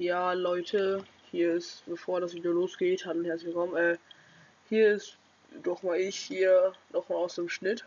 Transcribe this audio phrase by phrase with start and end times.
[0.00, 3.74] Ja, Leute, hier ist, bevor das Video losgeht, hallo und herzlich willkommen.
[3.74, 3.96] Äh,
[4.68, 5.16] hier ist
[5.64, 7.84] doch mal ich hier nochmal aus dem Schnitt.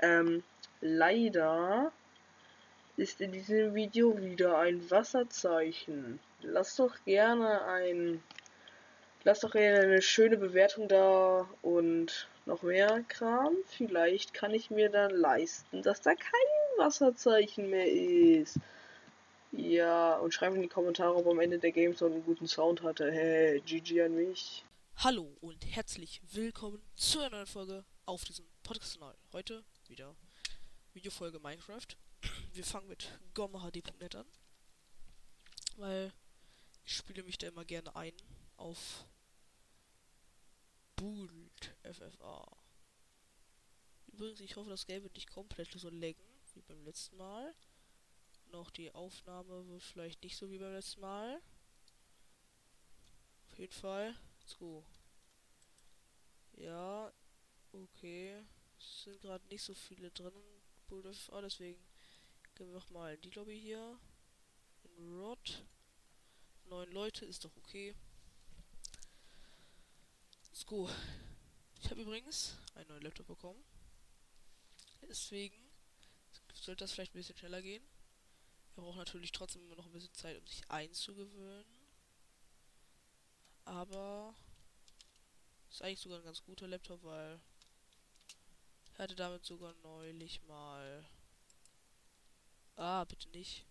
[0.00, 0.42] Ähm,
[0.82, 1.90] leider
[2.98, 6.20] ist in diesem Video wieder ein Wasserzeichen.
[6.42, 8.22] Lasst doch gerne ein,
[9.24, 13.56] lasst doch gerne eine schöne Bewertung da und noch mehr Kram.
[13.68, 18.58] Vielleicht kann ich mir dann leisten, dass da kein Wasserzeichen mehr ist.
[19.54, 22.82] Ja, und schreibt in die Kommentare, ob am Ende der Game so einen guten Sound
[22.82, 23.12] hatte.
[23.12, 24.64] Hey, GG an mich.
[24.96, 29.14] Hallo und herzlich willkommen zu einer neuen Folge auf diesem Podcast-Kanal.
[29.34, 30.16] Heute wieder
[30.94, 31.86] Videofolge Minecraft.
[32.54, 34.26] Wir fangen mit GomHD.net an,
[35.76, 36.14] weil
[36.86, 38.14] ich spiele mich da immer gerne ein
[38.56, 39.04] auf
[40.96, 42.56] Bult FFA.
[44.06, 47.54] Übrigens, ich hoffe, das Game wird nicht komplett so laggen wie beim letzten Mal
[48.52, 51.40] noch die Aufnahme wird vielleicht nicht so wie beim letzten Mal.
[53.50, 54.14] Auf jeden Fall.
[54.40, 54.84] Let's go.
[56.56, 57.12] Ja,
[57.72, 58.44] okay.
[58.78, 60.32] Es sind gerade nicht so viele drin.
[61.30, 61.82] Ah, deswegen
[62.54, 63.98] gehen wir nochmal die Lobby hier.
[64.84, 65.64] In Rod.
[66.66, 67.94] Neun Leute ist doch okay.
[70.50, 70.88] Let's go.
[71.80, 73.64] Ich habe übrigens einen neuen Laptop bekommen.
[75.02, 75.56] Deswegen
[76.52, 77.82] sollte das vielleicht ein bisschen schneller gehen.
[78.76, 81.64] Er braucht natürlich trotzdem immer noch ein bisschen Zeit, um sich einzugewöhnen.
[83.64, 84.34] Aber
[85.70, 87.40] ist eigentlich sogar ein ganz guter Laptop, weil
[88.96, 91.04] er hatte damit sogar neulich mal.
[92.76, 93.64] Ah, bitte nicht.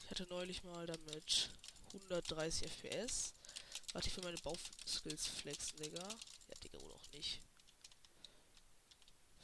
[0.00, 1.50] Ich hatte neulich mal damit
[1.88, 3.34] 130 FPS.
[3.92, 6.08] Warte ich für meine Bauskills flexen, Digga.
[6.48, 7.40] Ja, Digga, oder auch nicht.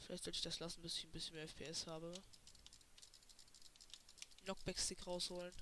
[0.09, 2.11] Vielleicht sollte ich das lassen, bis ich ein bisschen mehr FPS habe.
[4.43, 5.53] Knockback-Stick rausholen.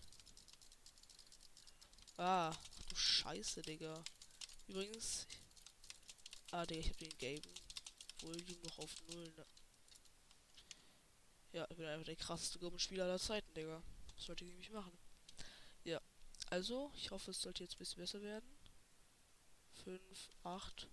[2.15, 2.55] Ah,
[2.87, 4.01] du Scheiße, Digga.
[4.69, 5.27] Übrigens.
[6.51, 7.53] Ah, Digga, ich hab den gelben
[8.21, 9.33] Volume noch auf null.
[9.35, 9.45] Ne?
[11.51, 13.83] Ja, ich bin einfach der krasseste Gummispieler aller Zeiten, Digga.
[14.15, 14.97] Was sollte ich nämlich machen?
[15.83, 16.01] Ja.
[16.49, 18.49] Also, ich hoffe, es sollte jetzt ein bisschen besser werden.
[19.83, 20.87] 5, 8,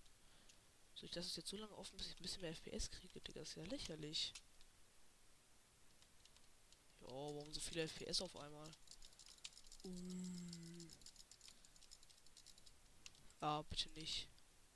[0.95, 3.41] soll ich das jetzt so lange offen, bis ich ein bisschen mehr FPS kriege, Digga?
[3.41, 4.33] Das ist ja lächerlich.
[7.01, 8.71] Ja, warum so viele FPS auf einmal?
[9.83, 10.89] Uh.
[13.41, 14.27] Ah, bitte nicht.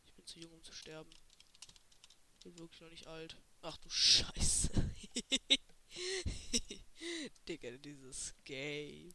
[0.06, 1.09] Ich bin zu jung, um zu sterben.
[2.34, 3.38] Ich bin wirklich noch nicht alt.
[3.62, 4.69] Ach du Scheiße.
[7.47, 9.13] Digga, dieses Game.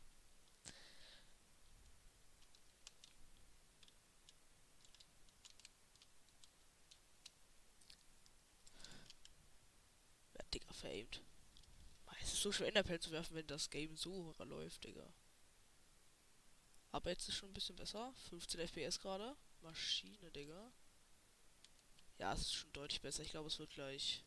[10.84, 11.22] Veraimt.
[12.20, 15.12] Es ist so schwer Enderperlen zu werfen, wenn das Game so läuft, Digga.
[16.90, 18.14] Aber jetzt ist schon ein bisschen besser.
[18.30, 19.36] 15 FPS gerade.
[19.60, 20.72] Maschine, Digga.
[22.18, 23.22] Ja, es ist schon deutlich besser.
[23.22, 24.24] Ich glaube, es wird gleich.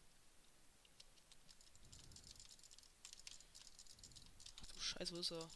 [4.61, 5.49] Ach du Scheiße, wo ist er?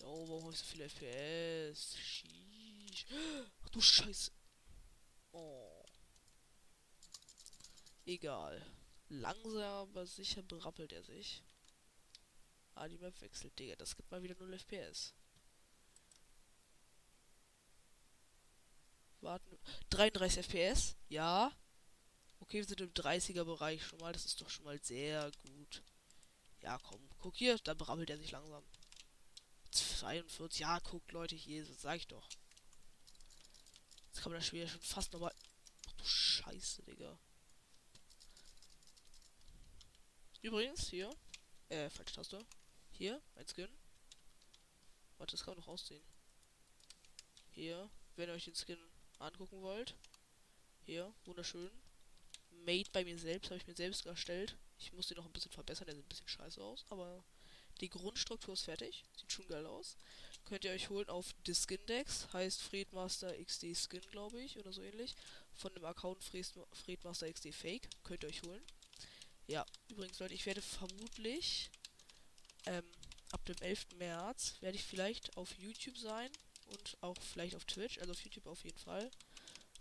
[0.00, 1.96] Jo, warum habe ich so viele FPS?
[1.96, 3.06] Sheesh.
[3.62, 4.30] Ach du Scheiße.
[5.30, 5.84] Oh.
[8.04, 8.60] Egal.
[9.12, 11.42] Langsam, aber sicher berappelt er sich.
[12.74, 13.76] Ah, die Map wechselt, Digga.
[13.76, 15.12] Das gibt mal wieder 0 FPS.
[19.20, 19.58] Warten.
[19.90, 20.96] 33 FPS?
[21.10, 21.52] Ja.
[22.40, 24.14] Okay, wir sind im 30er Bereich schon mal.
[24.14, 25.82] Das ist doch schon mal sehr gut.
[26.62, 27.06] Ja, komm.
[27.18, 28.64] Guck hier, dann berappelt er sich langsam.
[29.72, 30.60] 42.
[30.60, 32.26] Ja, guckt, Leute, hier, das sag ich doch.
[34.06, 35.34] Jetzt kann man das Spiel ja schon fast nochmal.
[35.86, 37.18] Ach du Scheiße, Digga.
[40.42, 41.08] Übrigens, hier.
[41.68, 42.44] Äh, falsche Taste.
[42.90, 43.68] Hier, ein Skin.
[45.16, 46.02] Warte, das kann man noch ausziehen.
[47.52, 48.78] Hier, wenn ihr euch den Skin
[49.20, 49.94] angucken wollt.
[50.84, 51.70] Hier, wunderschön.
[52.66, 54.56] Made bei mir selbst, habe ich mir selbst erstellt.
[54.78, 57.24] Ich muss den noch ein bisschen verbessern, der sieht ein bisschen scheiße aus, aber
[57.80, 59.04] die Grundstruktur ist fertig.
[59.16, 59.96] Sieht schon geil aus.
[60.44, 64.82] Könnt ihr euch holen auf The Skindex, heißt Fredmaster XD Skin, glaube ich, oder so
[64.82, 65.14] ähnlich.
[65.54, 67.88] Von dem Account Fredmaster XD Fake.
[68.02, 68.62] Könnt ihr euch holen.
[69.52, 71.70] Ja, übrigens, Leute, ich werde vermutlich
[72.64, 72.90] ähm,
[73.32, 73.96] ab dem 11.
[73.96, 76.30] März werde ich vielleicht auf YouTube sein
[76.68, 77.98] und auch vielleicht auf Twitch.
[77.98, 79.10] Also auf YouTube auf jeden Fall.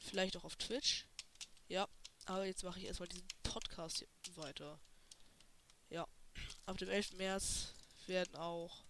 [0.02, 1.06] Vielleicht auch auf Twitch.
[1.70, 1.88] Ja,
[2.26, 4.78] aber jetzt mache ich erstmal diesen Podcast hier weiter.
[5.90, 6.06] Ja,
[6.66, 7.14] ab dem 11.
[7.14, 7.74] März
[8.08, 8.84] werden auch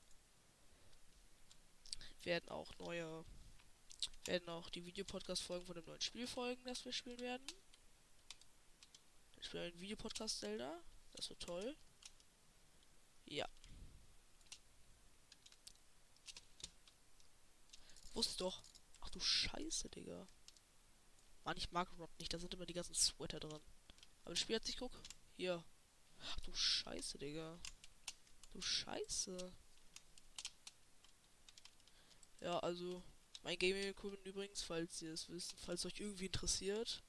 [2.23, 3.23] werden auch neue
[4.25, 7.45] werden auch die Videopodcast-Folgen von dem neuen Spiel folgen, das wir spielen werden.
[9.41, 10.81] Ich spiele einen Videopodcast Zelda.
[11.13, 11.75] Das wird toll.
[13.25, 13.49] Ja.
[18.13, 18.61] Wusste doch.
[19.01, 20.27] Ach du Scheiße, Digga.
[21.43, 22.31] Mann, ich mag Rod nicht.
[22.31, 23.59] Da sind immer die ganzen Sweater drin.
[24.23, 25.01] Aber das Spiel hat sich, guck.
[25.37, 25.63] Hier.
[26.19, 27.59] Ach du Scheiße, Digga.
[28.53, 29.53] Du Scheiße.
[32.41, 33.03] Ja, also.
[33.43, 37.01] Mein Gaming Equipment übrigens, falls ihr es wisst, falls euch irgendwie interessiert.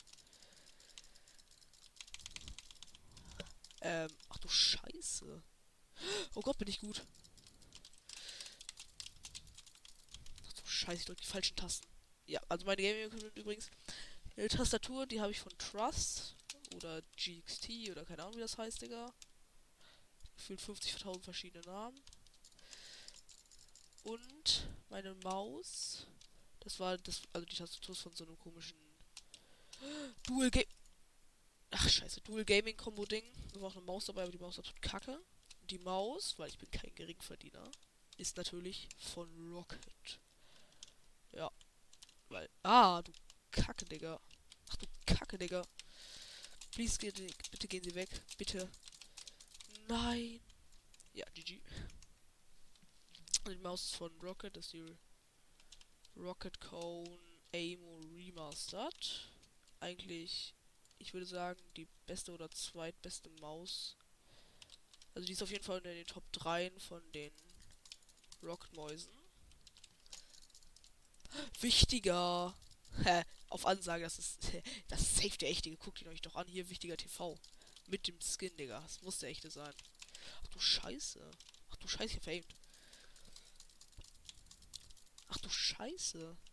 [3.83, 5.43] Ähm, ach du Scheiße.
[6.35, 7.03] Oh Gott, bin ich gut.
[10.47, 11.87] Ach du Scheiße, ich drücke die falschen Tasten.
[12.27, 13.71] Ja, also meine Gaming Equipment übrigens.
[14.37, 16.37] Eine Tastatur, die habe ich von Trust
[16.77, 19.13] oder GXT oder keine Ahnung wie das heißt, Digga.
[20.37, 22.01] Gefühlt 50.000 verschiedene Namen.
[24.05, 26.07] Und meine Maus.
[26.61, 28.79] Das war das, also die Tastatur von so einem komischen
[30.23, 30.65] Dual Game.
[31.75, 33.25] Ach scheiße, Dual Gaming Combo Ding.
[33.55, 35.19] War auch eine Maus dabei, aber die Maus ist absolut kacke.
[35.71, 37.71] Die Maus, weil ich bin kein Geringverdiener,
[38.19, 40.21] ist natürlich von Rocket.
[41.33, 41.51] Ja.
[42.29, 42.49] Weil.
[42.63, 43.13] Ah, du
[43.51, 44.21] Kacke, Digga.
[44.71, 45.63] Ach du Kacke, Digga.
[46.73, 48.09] Please, bitte gehen Sie weg.
[48.37, 48.71] Bitte.
[49.89, 50.41] Nein.
[51.15, 51.61] Ja, GG.
[53.47, 54.97] Die Maus ist von Rocket, das ist die
[56.17, 57.19] Rocket Cone
[57.53, 59.29] Aimo Remastered.
[59.81, 60.55] Eigentlich,
[61.03, 63.97] ich würde sagen, die beste oder zweitbeste Maus.
[65.15, 67.33] Also die ist auf jeden Fall in den Top 3 von den
[68.43, 69.13] Rocket Mäusen.
[71.61, 72.55] Wichtiger.
[73.05, 73.25] Hä?
[73.49, 74.39] Auf Ansage, das ist.
[74.89, 75.75] Das ist safe der echte.
[75.77, 76.47] Guckt ihn euch doch an.
[76.47, 77.39] Hier, wichtiger TV.
[77.87, 78.81] Mit dem Skin, Digga.
[78.81, 79.75] Das muss der echte sein.
[80.43, 81.31] Ach du Scheiße.
[81.71, 82.55] Ach du Scheiße, veraimt.
[85.29, 86.37] Ach du Scheiße.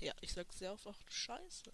[0.00, 1.72] Ja, ich sag sehr oft, ach du Scheiße.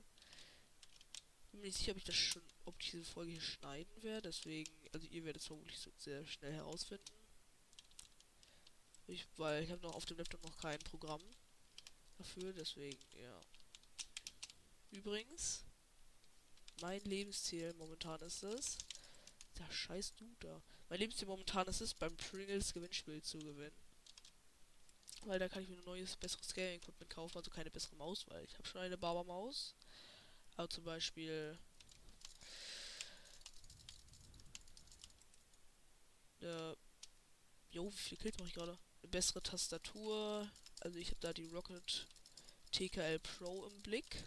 [1.55, 4.23] Bin mir nicht sicher, ob ich das schon, ob ich diese Folge hier schneiden werde.
[4.23, 7.05] Deswegen, also ihr werdet es vermutlich so sehr schnell herausfinden.
[9.06, 11.23] Ich, weil ich habe noch auf dem Laptop noch kein Programm
[12.19, 13.41] dafür, deswegen, ja.
[14.91, 15.62] Übrigens,
[16.81, 18.77] mein Lebensziel momentan ist es,
[19.56, 20.61] der scheiß du da.
[20.89, 23.77] Mein Lebensziel momentan ist es, beim Pringles Gewinnspiel zu gewinnen.
[25.23, 28.45] Weil da kann ich mir ein neues, besseres Gaming-Equipment kaufen, also keine bessere Maus, weil
[28.45, 29.77] ich habe schon eine Barber-Maus.
[30.56, 31.59] Aber zum Beispiel
[36.41, 36.75] äh,
[37.71, 38.79] jo, wie viele Kills mache ich gerade?
[39.03, 40.49] Eine bessere Tastatur.
[40.81, 42.06] Also ich habe da die Rocket
[42.73, 44.25] TKL Pro im Blick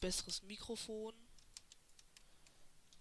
[0.00, 1.14] besseres Mikrofon.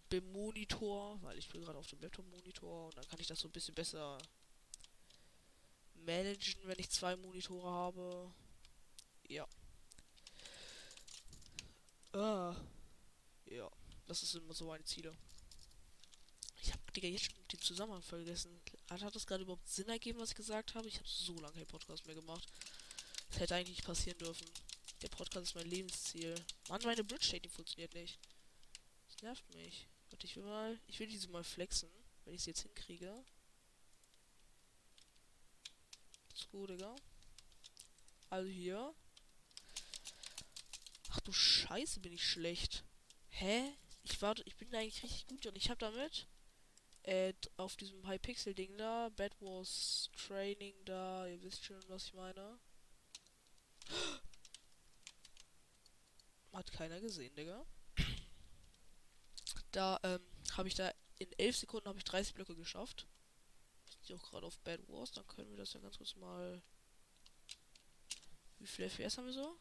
[0.09, 3.47] Beim Monitor, weil ich bin gerade auf dem Laptop-Monitor und dann kann ich das so
[3.47, 4.17] ein bisschen besser
[5.93, 8.33] managen, wenn ich zwei Monitore habe.
[9.27, 9.47] Ja.
[12.13, 12.55] Ah.
[13.45, 13.69] Ja.
[14.07, 15.15] Das ist immer so meine Ziele.
[16.61, 18.59] Ich habe Digga jetzt schon den Zusammenhang vergessen.
[18.89, 20.87] Hat das gerade überhaupt Sinn ergeben, was ich gesagt habe?
[20.87, 22.47] Ich habe so lange keinen Podcast mehr gemacht.
[23.29, 24.47] Das hätte eigentlich passieren dürfen.
[25.01, 26.35] Der Podcast ist mein Lebensziel.
[26.67, 28.19] Mann, meine Bridge die funktioniert nicht.
[29.07, 29.87] Das nervt mich.
[30.09, 30.79] Warte, ich will mal.
[30.87, 31.89] Ich will diese mal flexen,
[32.25, 33.23] wenn ich sie jetzt hinkriege.
[36.33, 36.95] Ist gut, Digga.
[38.29, 38.93] Also hier.
[41.09, 42.83] Ach du Scheiße, bin ich schlecht.
[43.29, 43.73] Hä?
[44.03, 46.27] Ich warte, ich bin eigentlich richtig gut und ich habe damit
[47.03, 52.13] äh, auf diesem Hypixel Ding da, Bad Wars Training da, ihr wisst schon, was ich
[52.13, 52.59] meine.
[56.53, 57.65] Hat keiner gesehen, Digga.
[59.71, 60.21] Da, ähm,
[60.57, 63.07] habe ich da in 11 Sekunden habe ich 30 Blöcke geschafft.
[63.89, 66.61] Sind die auch gerade auf Bad Wars, dann können wir das ja ganz kurz mal.
[68.57, 69.57] Wie viel FPS haben wir so?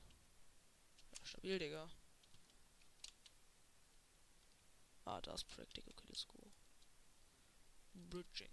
[1.29, 1.91] Stabil, Digga.
[5.05, 5.93] Ah, da ist Practical.
[5.93, 6.39] Okay, let's go.
[7.93, 8.49] Bridging.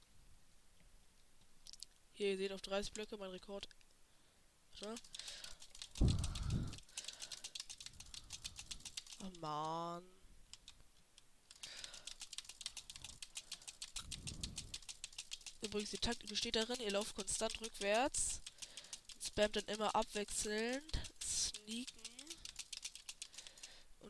[2.14, 3.70] Hier, ihr seht auf 30 Blöcke mein Rekord.
[4.80, 5.02] Warte.
[9.24, 10.04] Oh Mann.
[15.62, 18.42] Übrigens, die Taktik besteht darin, ihr lauft konstant rückwärts,
[19.26, 22.05] spammt dann immer abwechselnd, sneaken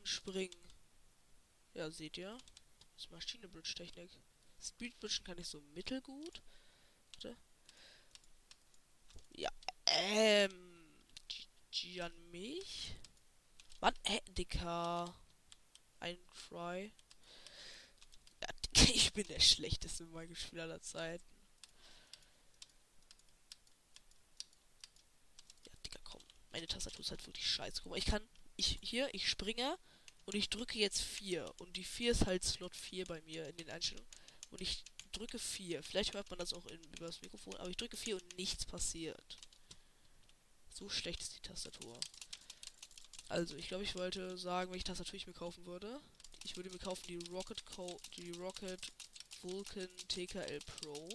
[0.05, 0.55] springen.
[1.73, 2.37] Ja, seht ihr?
[2.93, 4.11] Das ist Maschinenbridge-Technik.
[4.61, 6.41] Speedbridgen kann ich so mittelgut.
[7.13, 7.37] Warte.
[9.31, 9.49] Ja,
[9.85, 10.75] ähm.
[11.71, 12.95] GG an mich.
[13.81, 15.13] Mann, äh, Dicker.
[15.99, 16.93] Ein Try.
[18.41, 21.25] Ja, Dicker, ich bin der schlechteste Minecraft-Spieler aller Zeiten.
[25.65, 26.21] Ja, Dicker, komm.
[26.51, 27.81] Meine Tastatur ist halt wirklich scheiße.
[27.83, 28.25] Guck mal, ich kann.
[28.57, 29.77] Ich hier, ich springe
[30.25, 31.53] und ich drücke jetzt 4.
[31.59, 34.09] Und die 4 ist halt Slot 4 bei mir in den Einstellungen.
[34.49, 35.83] Und ich drücke 4.
[35.83, 38.65] Vielleicht hört man das auch in, über das Mikrofon, aber ich drücke 4 und nichts
[38.65, 39.37] passiert.
[40.73, 41.99] So schlecht ist die Tastatur.
[43.29, 46.01] Also, ich glaube, ich wollte sagen, welche Tastatur ich mir kaufen würde.
[46.43, 48.91] Ich würde mir kaufen die Rocket Co die Rocket
[49.41, 51.09] Vulcan TKL Pro.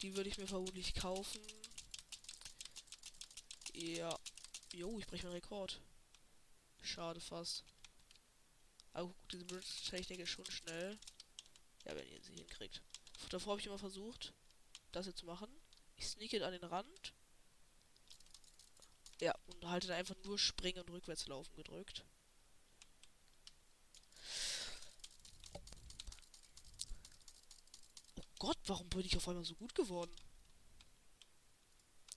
[0.00, 1.40] Die würde ich mir vermutlich kaufen.
[3.74, 4.18] Ja.
[4.72, 5.80] Jo, ich breche meinen Rekord.
[6.90, 7.64] Schade fast.
[8.92, 10.98] Aber gut, diese Bridge-Technik ist schon schnell.
[11.84, 12.82] Ja, wenn ihr sie hinkriegt.
[13.28, 14.32] Davor habe ich immer versucht,
[14.90, 15.48] das hier zu machen.
[15.96, 17.14] Ich sneake an den Rand.
[19.20, 22.04] Ja, und halte dann einfach nur Springen und Rückwärts laufen gedrückt.
[28.16, 30.14] Oh Gott, warum bin ich auf einmal so gut geworden?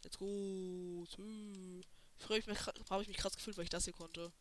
[0.01, 1.06] Let's go.
[2.18, 2.42] Früher
[2.89, 4.34] habe ich mich krass gefühlt, weil ich das hier konnte.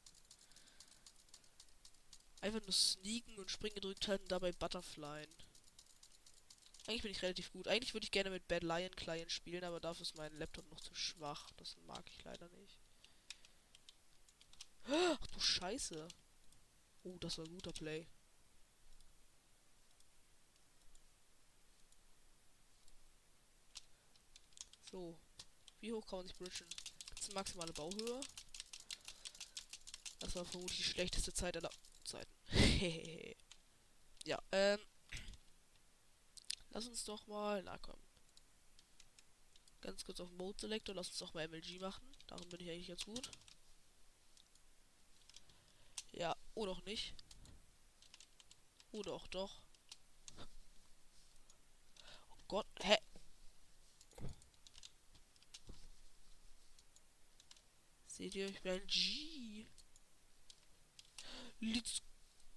[2.42, 5.32] Einfach nur sneaken und springen gedrückt halten, dabei Butterflyen.
[6.88, 7.68] Eigentlich bin ich relativ gut.
[7.68, 10.80] Eigentlich würde ich gerne mit Bad Lion Client spielen, aber dafür ist mein Laptop noch
[10.80, 11.52] zu schwach.
[11.52, 12.80] Das mag ich leider nicht.
[14.88, 16.08] Ach du Scheiße.
[17.04, 18.08] Oh, das war ein guter Play.
[24.90, 25.16] So.
[25.78, 26.66] Wie hoch kann man sich bridgen?
[27.06, 28.20] Gibt es maximale Bauhöhe?
[30.18, 31.70] Das war vermutlich die schlechteste Zeit aller
[32.82, 33.34] Zeiten.
[34.24, 34.80] ja, ähm.
[36.70, 37.62] Lass uns doch mal.
[37.62, 37.98] Na komm.
[39.80, 40.94] Ganz kurz auf Mode Selector.
[40.94, 42.06] Lass uns doch mal MLG machen.
[42.28, 43.30] Darum bin ich eigentlich ganz gut.
[46.12, 47.14] Ja, oder auch nicht.
[48.92, 49.60] Oder auch doch.
[52.30, 52.96] Oh Gott, hä?
[58.06, 59.66] Seht ihr, ich bin ein G.
[61.60, 62.02] Let's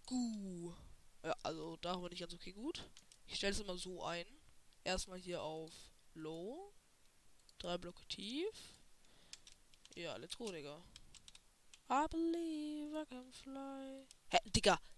[0.05, 0.75] go.
[1.23, 2.83] Ja, also da bin ich ganz okay gut.
[3.27, 4.25] Ich stelle es immer so ein.
[4.83, 5.71] Erstmal hier auf
[6.13, 6.73] Low.
[7.57, 8.75] Drei Blöcke tief.
[9.95, 10.83] Ja, let's go, Digga.
[11.89, 14.05] I believe I can fly.
[14.29, 14.79] Hä, Digga.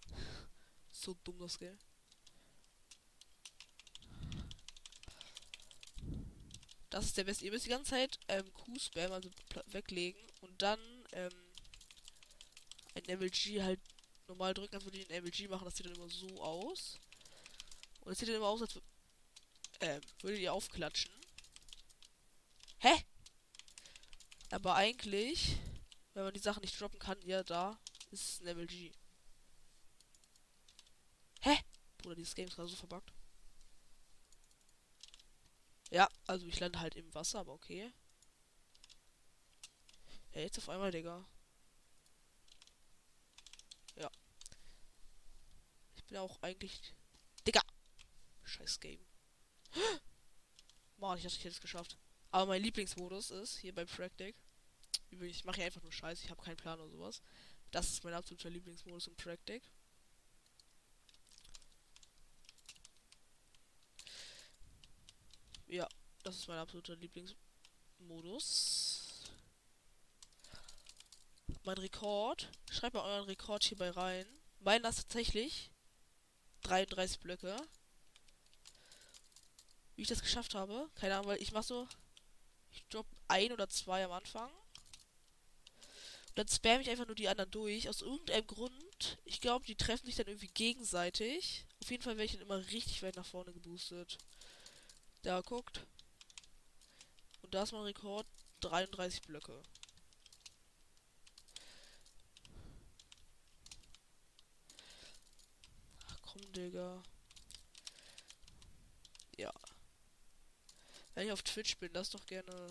[0.91, 1.77] So dumm das, gell?
[6.89, 7.45] Das ist der beste.
[7.45, 9.29] Ihr müsst die ganze Zeit ähm, Q-Spam, also
[9.67, 10.79] weglegen und dann
[11.11, 11.31] ähm,
[12.95, 13.79] ein MLG halt
[14.27, 15.65] normal drücken, als würde ich ein MLG machen.
[15.65, 16.99] Das sieht dann immer so aus.
[18.01, 18.79] Und es sieht dann immer aus, als
[19.79, 21.11] äh, würdet ihr aufklatschen.
[22.79, 23.03] Hä?
[24.51, 25.57] Aber eigentlich,
[26.13, 27.79] wenn man die Sachen nicht droppen kann, ja, da
[28.11, 28.91] ist ein MLG.
[31.41, 31.57] Hä?
[31.97, 33.11] Bruder, dieses Game ist gerade so verbuggt.
[35.89, 37.91] Ja, also ich lande halt im Wasser, aber okay.
[40.33, 41.25] Ja, jetzt auf einmal, Digga.
[43.95, 44.11] Ja.
[45.95, 46.93] Ich bin auch eigentlich...
[47.45, 47.61] Digga!
[48.43, 49.05] Scheiß Game.
[50.97, 51.97] Mann, ich dachte, ich hätte es geschafft.
[52.31, 54.35] Aber mein Lieblingsmodus ist hier beim Practic.
[55.09, 57.21] Übrigens, ich mache hier einfach nur Scheiß, ich habe keinen Plan oder sowas.
[57.71, 59.63] Das ist mein absoluter Lieblingsmodus im Practic.
[65.67, 65.87] Ja,
[66.23, 69.31] das ist mein absoluter Lieblingsmodus.
[71.63, 72.49] Mein Rekord.
[72.71, 74.25] Schreibt mal euren Rekord hierbei rein.
[74.59, 75.71] Meiner ist tatsächlich
[76.67, 77.55] 33 Blöcke.
[79.95, 81.87] Wie ich das geschafft habe, keine Ahnung, weil ich mache so.
[82.71, 84.51] Ich drop ein oder zwei am Anfang.
[86.27, 87.89] Und dann spam ich einfach nur die anderen durch.
[87.89, 89.17] Aus irgendeinem Grund.
[89.25, 91.65] Ich glaube, die treffen sich dann irgendwie gegenseitig.
[91.81, 94.17] Auf jeden Fall werde ich dann immer richtig weit nach vorne geboostet.
[95.23, 95.81] Da guckt.
[97.41, 98.27] Und da ist mein Rekord
[98.61, 99.63] 33 Blöcke.
[106.07, 107.03] Ach komm, Digga.
[109.37, 109.53] Ja.
[111.13, 112.69] Wenn ich auf Twitch bin, das doch gerne.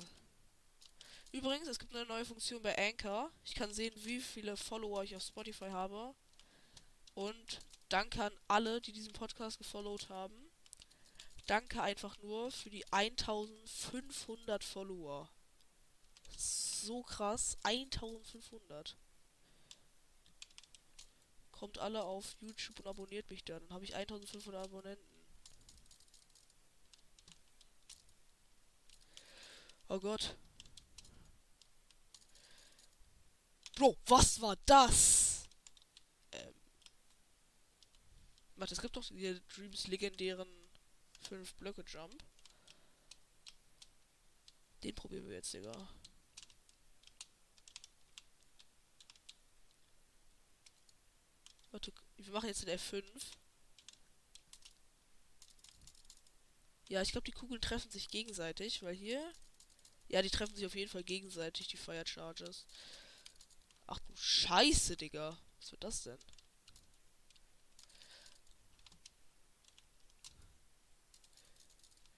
[1.33, 3.31] Übrigens, es gibt eine neue Funktion bei Anchor.
[3.45, 6.15] Ich kann sehen, wie viele Follower ich auf Spotify habe.
[7.15, 10.35] Und danke an alle, die diesen Podcast gefollowt haben.
[11.47, 15.31] Danke einfach nur für die 1500 Follower.
[16.37, 17.57] So krass.
[17.63, 18.97] 1500.
[21.59, 23.63] Kommt alle auf YouTube und abonniert mich dann.
[23.67, 25.17] Dann habe ich 1500 Abonnenten.
[29.89, 30.37] Oh Gott.
[33.77, 35.45] Bro, was war das?
[36.33, 36.55] Ähm.
[38.57, 40.49] Warte, es gibt doch die Dreams legendären
[41.29, 42.23] 5 Blöcke Jump.
[44.83, 45.73] Den probieren wir jetzt, Digga.
[51.71, 53.05] Warte, wir machen jetzt den F5.
[56.89, 59.33] Ja, ich glaube, die Kugeln treffen sich gegenseitig, weil hier.
[60.09, 62.65] Ja, die treffen sich auf jeden Fall gegenseitig, die Fire Charges.
[63.87, 65.37] Ach du Scheiße, Digga.
[65.59, 66.19] Was wird das denn?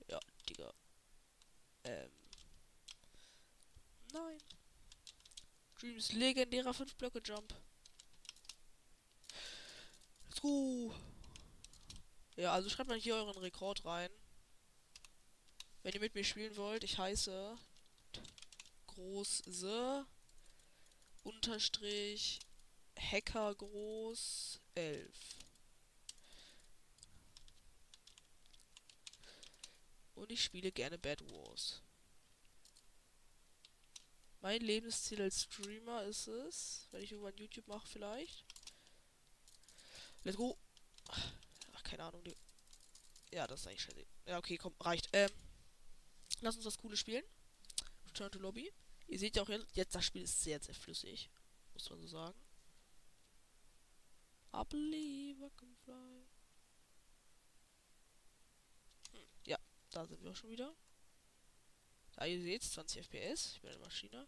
[0.09, 0.73] Ja, Digga.
[1.85, 2.11] Ähm.
[4.13, 4.39] Nein.
[5.79, 7.55] Dreams legendärer 5 Blöcke Jump.
[10.39, 10.95] Let's go.
[12.37, 14.11] Ja, also schreibt mal hier euren Rekord rein.
[15.83, 17.59] Wenn ihr mit mir spielen wollt, ich heiße
[18.87, 20.07] große
[21.25, 22.39] unterstrich
[22.97, 25.11] Hacker groß 11.
[30.15, 31.83] Und ich spiele gerne Bad Wars.
[34.41, 38.45] Mein Lebensziel als Streamer ist es, wenn ich irgendwann YouTube mache vielleicht.
[40.25, 40.59] Let's go.
[41.09, 42.23] Ach, keine Ahnung.
[42.25, 42.35] Die
[43.33, 44.07] ja, das ist eigentlich scheiße.
[44.27, 45.09] Ja, okay, komm, reicht.
[45.13, 45.31] Ähm,
[46.41, 47.25] lass uns das coole spielen.
[48.07, 48.73] Return to Lobby.
[49.07, 51.31] Ihr seht ja auch jetzt, das Spiel ist sehr, sehr flüssig.
[51.73, 52.39] Muss man so sagen.
[54.55, 56.27] I believe I can fly.
[59.13, 59.59] Hm, ja,
[59.91, 60.75] da sind wir auch schon wieder.
[62.13, 63.53] Da ihr seht, 20 FPS.
[63.55, 64.27] Ich bin eine Maschine.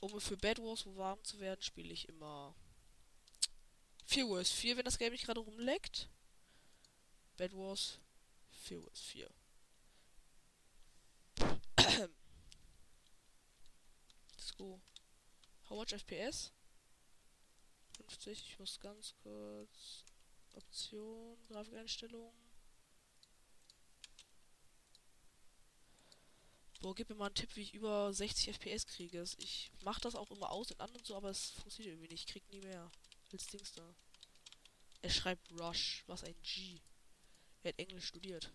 [0.00, 2.54] Um für Bad Wars warm zu werden, spiele ich immer
[4.04, 6.08] 4 Wars 4, wenn das Game nicht gerade rumleckt.
[7.36, 7.98] Bad Wars
[8.50, 9.30] 4 Wars 4.
[14.36, 14.80] Let's go.
[15.68, 16.52] How much FPS?
[17.96, 18.48] 50.
[18.48, 20.04] Ich muss ganz kurz.
[20.54, 22.52] Option, Grafikeinstellungen.
[26.80, 29.24] Boah, gib mir mal einen Tipp, wie ich über 60 FPS kriege.
[29.38, 32.28] Ich mache das auch immer aus in anderen so, aber es funktioniert irgendwie nicht.
[32.28, 32.90] Ich krieg nie mehr
[33.32, 33.94] als Dings da.
[35.02, 36.04] Er schreibt Rush.
[36.06, 36.80] Was ein G.
[37.62, 38.50] Er hat Englisch studiert.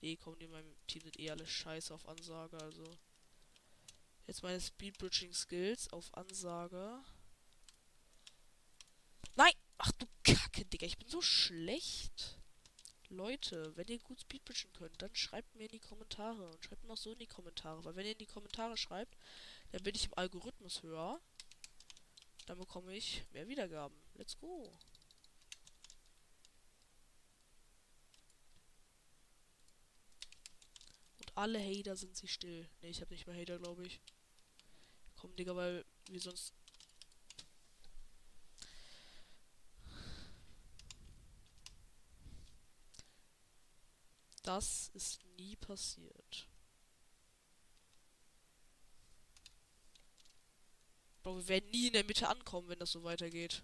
[0.00, 2.84] Nee, komm, die in meinem Team sind eh alle scheiße auf Ansage, also.
[4.26, 7.02] Jetzt meine Speedbridging Skills auf Ansage.
[9.34, 9.52] Nein!
[9.78, 12.38] Ach du Kacke, Digga, ich bin so schlecht.
[13.08, 16.50] Leute, wenn ihr gut Speedbridgen könnt, dann schreibt mir in die Kommentare.
[16.50, 17.84] Und schreibt mir auch so in die Kommentare.
[17.84, 19.16] Weil wenn ihr in die Kommentare schreibt,
[19.72, 21.20] dann bin ich im Algorithmus höher.
[22.48, 23.94] Dann bekomme ich mehr Wiedergaben.
[24.14, 24.74] Let's go.
[31.18, 32.66] Und alle Hater sind sie still.
[32.80, 34.00] Ne, ich habe nicht mehr Hater, glaube ich.
[35.16, 36.54] Komm, Digga, weil wir sonst
[44.42, 46.48] Das ist nie passiert.
[51.28, 53.62] Bro, wir werden nie in der Mitte ankommen, wenn das so weitergeht.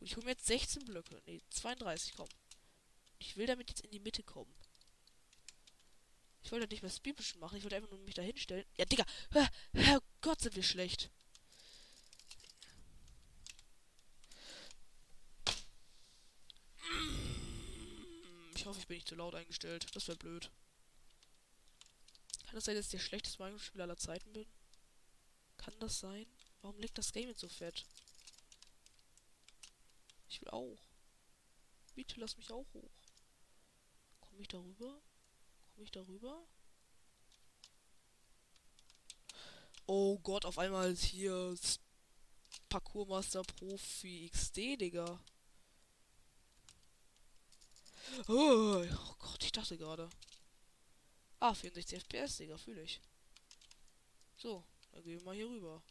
[0.00, 1.22] Und ich hole mir jetzt 16 Blöcke.
[1.24, 2.26] Ne, 32, komm.
[3.20, 4.52] Ich will damit jetzt in die Mitte kommen.
[6.42, 8.64] Ich wollte nicht mehr Speedbischen machen, ich wollte einfach nur mich da hinstellen.
[8.76, 9.06] Ja, Digga!
[9.72, 11.10] Herrgott, sind wir schlecht.
[18.56, 19.86] Ich hoffe, ich bin nicht zu laut eingestellt.
[19.94, 20.50] Das wäre blöd.
[22.46, 24.46] Kann das sein, dass ich der schlechteste Minecraft-Spieler aller Zeiten bin?
[25.56, 26.26] Kann das sein?
[26.64, 27.84] Warum liegt das Game jetzt so fett?
[30.30, 30.78] Ich will auch.
[31.94, 32.90] Bitte lass mich auch hoch.
[34.22, 34.98] Komme ich darüber?
[35.74, 36.42] Komme ich darüber?
[39.84, 41.54] Oh Gott, auf einmal ist hier
[42.70, 45.20] Parkourmaster Profi XD, Digga.
[48.26, 50.08] Oh, oh Gott, ich dachte gerade.
[51.40, 53.02] Ah, 64 FPS, Digga, fühle ich.
[54.38, 55.82] So, dann gehen wir mal hier rüber.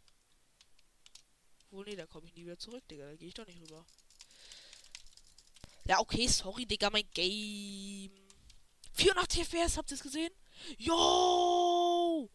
[1.74, 3.08] Wohl, nee, da komme ich nie wieder zurück, Digga.
[3.08, 3.84] Da gehe ich doch nicht rüber.
[5.86, 8.12] Ja, okay, sorry, Digga, mein Game.
[8.94, 10.32] 84 FPS, habt ihr es gesehen?
[10.78, 12.30] Yo!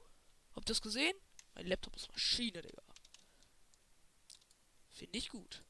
[0.57, 1.17] Habt ihr es gesehen?
[1.55, 2.83] Mein Laptop ist Maschine, Digga.
[4.91, 5.63] Finde ich gut.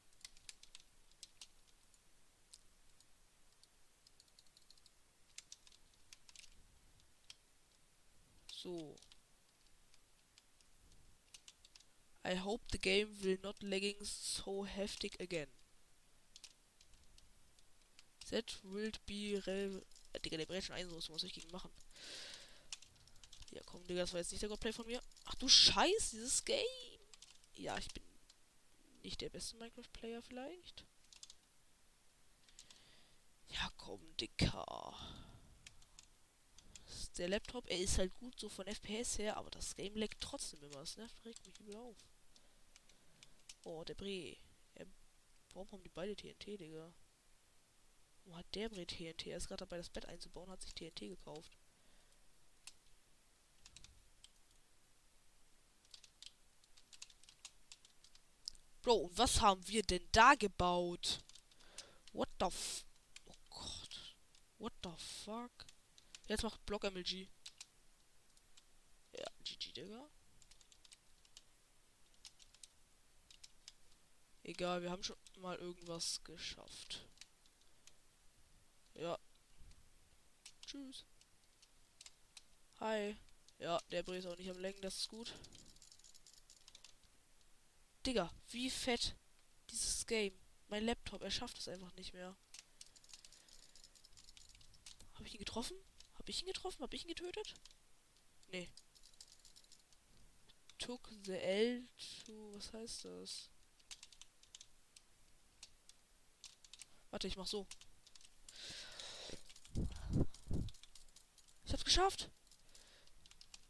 [8.51, 8.95] So.
[12.29, 15.47] I hope the game will not lagging so heftig again.
[18.29, 19.81] That will be rel...
[20.13, 21.71] Äh, Digga, der brät schon ein, was muss ich gegen machen?
[23.51, 25.01] Ja, komm, Digga, das war jetzt nicht der Godplay von mir.
[25.25, 26.99] Ach du Scheiß, dieses Game.
[27.55, 28.03] Ja, ich bin
[29.03, 30.85] nicht der beste Minecraft-Player vielleicht.
[33.47, 34.95] Ja, komm, Dicker
[37.19, 40.63] der Laptop, er ist halt gut so von FPS her, aber das Game leckt trotzdem
[40.63, 40.79] immer.
[40.79, 41.97] Das nervt, regt mich übel auf.
[43.63, 44.37] Oh, der Bre.
[44.75, 44.87] Er,
[45.53, 46.93] warum haben die beide TNT, Digga?
[48.25, 49.27] Wo hat der Bre TNT?
[49.27, 51.57] Er ist gerade dabei, das Bett einzubauen, hat sich TNT gekauft.
[58.81, 61.21] Bro, und was haben wir denn da gebaut?
[62.13, 62.85] What the f...
[63.25, 64.15] Oh Gott.
[64.57, 65.51] What the fuck?
[66.27, 67.27] Jetzt macht Block MLG.
[69.11, 70.09] Ja, GG, Digga.
[74.43, 77.05] Egal, wir haben schon mal irgendwas geschafft.
[78.95, 79.17] Ja.
[80.65, 81.05] Tschüss.
[82.79, 83.17] Hi.
[83.59, 85.33] Ja, der Bre ist auch nicht am Lenken, das ist gut.
[88.05, 89.15] Digga, wie fett
[89.69, 90.37] dieses Game.
[90.67, 92.37] Mein Laptop, er schafft es einfach nicht mehr.
[95.15, 95.77] Habe ich ihn getroffen?
[96.15, 96.81] Habe ich ihn getroffen?
[96.81, 97.55] Habe ich ihn getötet?
[98.47, 98.69] Nee.
[100.77, 101.87] Took the L
[102.25, 102.53] to...
[102.53, 103.49] Was heißt das?
[107.11, 107.65] Warte, ich mach so.
[111.65, 112.29] Ich hab's geschafft.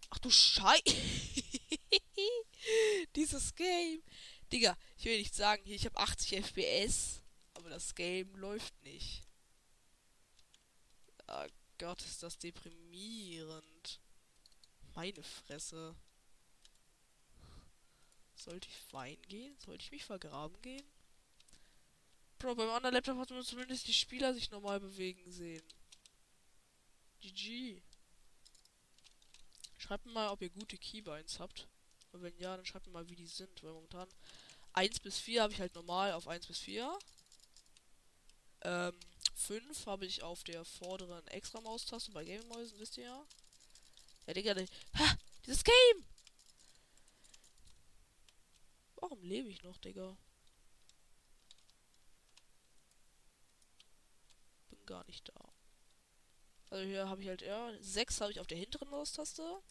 [0.09, 0.79] Ach du Schei.
[3.15, 4.03] Dieses Game.
[4.51, 7.21] Digga, ich will nicht sagen, hier, ich habe 80 FPS,
[7.53, 9.23] aber das Game läuft nicht.
[11.27, 11.45] Oh
[11.77, 13.99] Gott, ist das deprimierend.
[14.95, 15.95] Meine Fresse.
[18.35, 19.55] Sollte ich weinen gehen?
[19.59, 20.85] Sollte ich mich vergraben gehen?
[22.39, 25.63] Bro, beim anderen Laptop hat man zumindest die Spieler sich normal bewegen sehen.
[27.19, 27.81] GG.
[29.77, 31.67] Schreibt mir mal, ob ihr gute Keybinds habt.
[32.13, 33.61] Und wenn ja, dann schreibt mir mal, wie die sind.
[33.61, 34.07] Weil momentan
[34.71, 36.97] 1 bis 4 habe ich halt normal auf 1 bis 4.
[38.61, 38.97] Ähm,
[39.35, 43.25] 5 habe ich auf der vorderen extra Maustaste bei Game Mäusen, wisst ihr ja.
[44.27, 46.05] Ja, Digga, die, ha, dieses Game!
[48.95, 50.17] Warum lebe ich noch, Digga?
[54.89, 55.53] Gar nicht da.
[56.71, 59.61] Also hier habe ich halt, ja, 6 habe ich auf der hinteren Maustaste.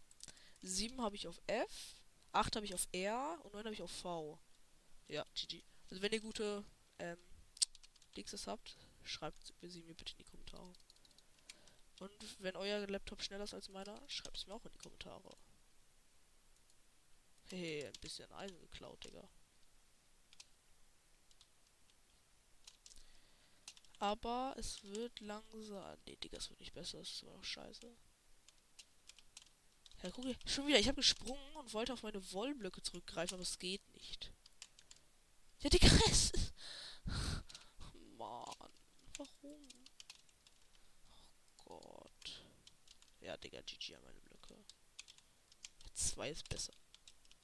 [0.62, 2.00] 7 habe ich auf F.
[2.32, 4.38] 8 habe ich auf R und 9 habe ich auf V.
[5.08, 5.62] Ja, GG.
[5.90, 6.64] Also wenn ihr gute
[6.98, 7.18] ähm,
[8.16, 10.72] Dixes habt, schreibt sie mir bitte in die Kommentare.
[12.00, 15.36] Und wenn euer Laptop schneller ist als meiner, schreibt es mir auch in die Kommentare.
[17.50, 19.28] Hey, ein bisschen Eisen geklaut, Digga.
[23.98, 25.98] Aber es wird langsam.
[26.06, 27.00] Nee, Digga, es wird nicht besser.
[27.00, 27.96] Es ist immer noch scheiße.
[30.02, 30.36] Ja, guck hier.
[30.46, 30.78] Schon wieder.
[30.78, 34.32] Ich habe gesprungen und wollte auf meine Wollblöcke zurückgreifen, aber es geht nicht.
[35.60, 36.54] Ja, Digga, es ist...
[38.16, 38.72] Mann.
[39.16, 39.68] Warum?
[41.64, 42.42] Oh Gott.
[43.20, 44.56] Ja, Digga, GG an meine Blöcke.
[45.92, 46.72] Zwei ist besser.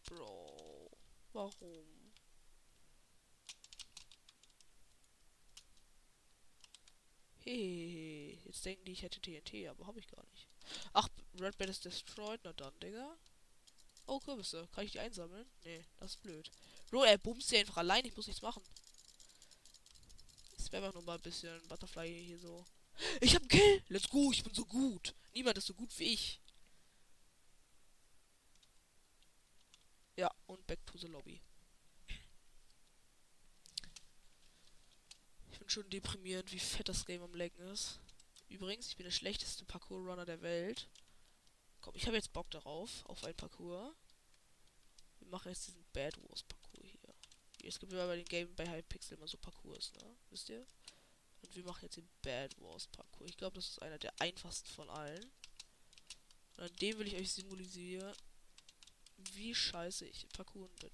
[0.05, 0.97] Bro.
[1.33, 2.04] Warum?
[7.45, 8.39] Hehehe.
[8.45, 10.49] Jetzt denken die, ich hätte TNT, aber habe ich gar nicht.
[10.93, 12.41] Ach, Red Bed ist destroyed.
[12.45, 13.17] Na dann, Digga.
[14.07, 14.69] Oh, Kürbisse.
[14.73, 15.47] Kann ich die einsammeln?
[15.65, 16.51] Nee, das ist blöd.
[16.91, 18.05] Bro, er bumst sie einfach allein.
[18.05, 18.63] Ich muss nichts machen.
[20.59, 22.65] Ich wäre einfach nur mal ein bisschen Butterfly hier so.
[23.21, 23.83] Ich hab einen Kill!
[23.89, 24.31] Let's go!
[24.33, 25.15] Ich bin so gut!
[25.35, 26.41] Niemand ist so gut wie ich.
[30.17, 31.41] Ja, und back to the lobby.
[35.65, 37.99] Bin schon deprimierend, wie fett das Game am Lecken ist.
[38.51, 40.89] Übrigens, ich bin der schlechteste Parkour-Runner der Welt.
[41.81, 43.95] Komm, ich habe jetzt Bock darauf, auf ein Parkour.
[45.21, 47.15] Wir machen jetzt diesen Bad Wars Parkour hier.
[47.67, 50.17] Es gibt ja bei den Game bei Hypixel immer so Parcours, ne?
[50.29, 50.67] Wisst ihr?
[51.41, 53.27] Und wir machen jetzt den Bad Wars Parkour.
[53.27, 55.33] Ich glaube, das ist einer der einfachsten von allen.
[56.57, 58.15] Und an dem will ich euch symbolisieren,
[59.33, 60.91] wie scheiße ich Parkour bin.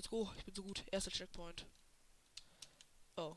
[0.00, 0.82] Let's go, ich bin so gut.
[0.90, 1.66] Erster Checkpoint.
[3.18, 3.36] Oh.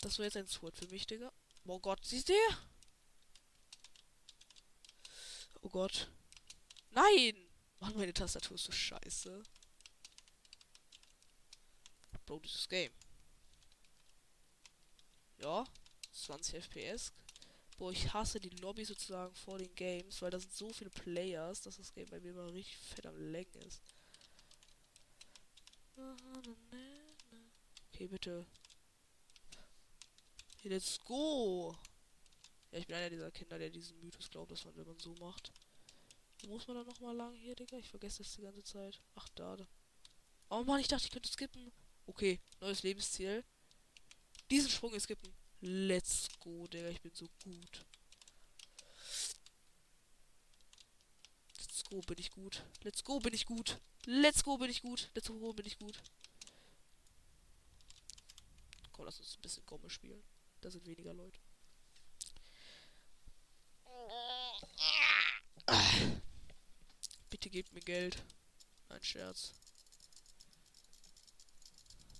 [0.00, 1.30] Das war jetzt ein Sword für mich, Digga.
[1.66, 2.32] Oh Gott, siehst du?
[5.60, 6.10] Oh Gott.
[6.88, 7.36] Nein!
[7.78, 9.42] Mann, meine Tastatur ist so scheiße.
[12.24, 12.92] Bro, dieses Game.
[15.36, 15.66] Ja,
[16.10, 17.12] 20 FPS.
[17.82, 21.62] Boah, ich hasse die Lobby sozusagen vor den Games, weil da sind so viele Players,
[21.62, 23.82] dass das Game bei mir immer richtig fett am Längen ist.
[27.88, 28.46] Okay, bitte.
[30.62, 31.76] Let's go!
[32.70, 35.16] Ja, ich bin einer dieser Kinder, der diesen Mythos glaubt, dass man, wenn man so
[35.16, 35.50] macht.
[36.42, 37.78] Wo muss man dann nochmal lang hier, Digga?
[37.78, 39.00] Ich vergesse das die ganze Zeit.
[39.16, 39.56] Ach, da.
[40.50, 41.72] Oh Mann, ich dachte, ich könnte skippen.
[42.06, 43.42] Okay, neues Lebensziel.
[44.52, 45.41] Diesen Sprung skippen.
[45.64, 46.88] Let's go, Digga.
[46.88, 47.86] Ich bin so gut.
[51.56, 52.64] Let's go, bin ich gut.
[52.82, 53.80] Let's go, bin ich gut.
[54.04, 55.08] Let's go, bin ich gut.
[55.14, 56.02] Let's go, bin ich gut.
[58.90, 60.24] Komm, lass uns ein bisschen Gomme spielen.
[60.60, 61.38] Da sind weniger Leute.
[67.30, 68.20] Bitte gebt mir Geld.
[68.88, 69.54] Ein Scherz.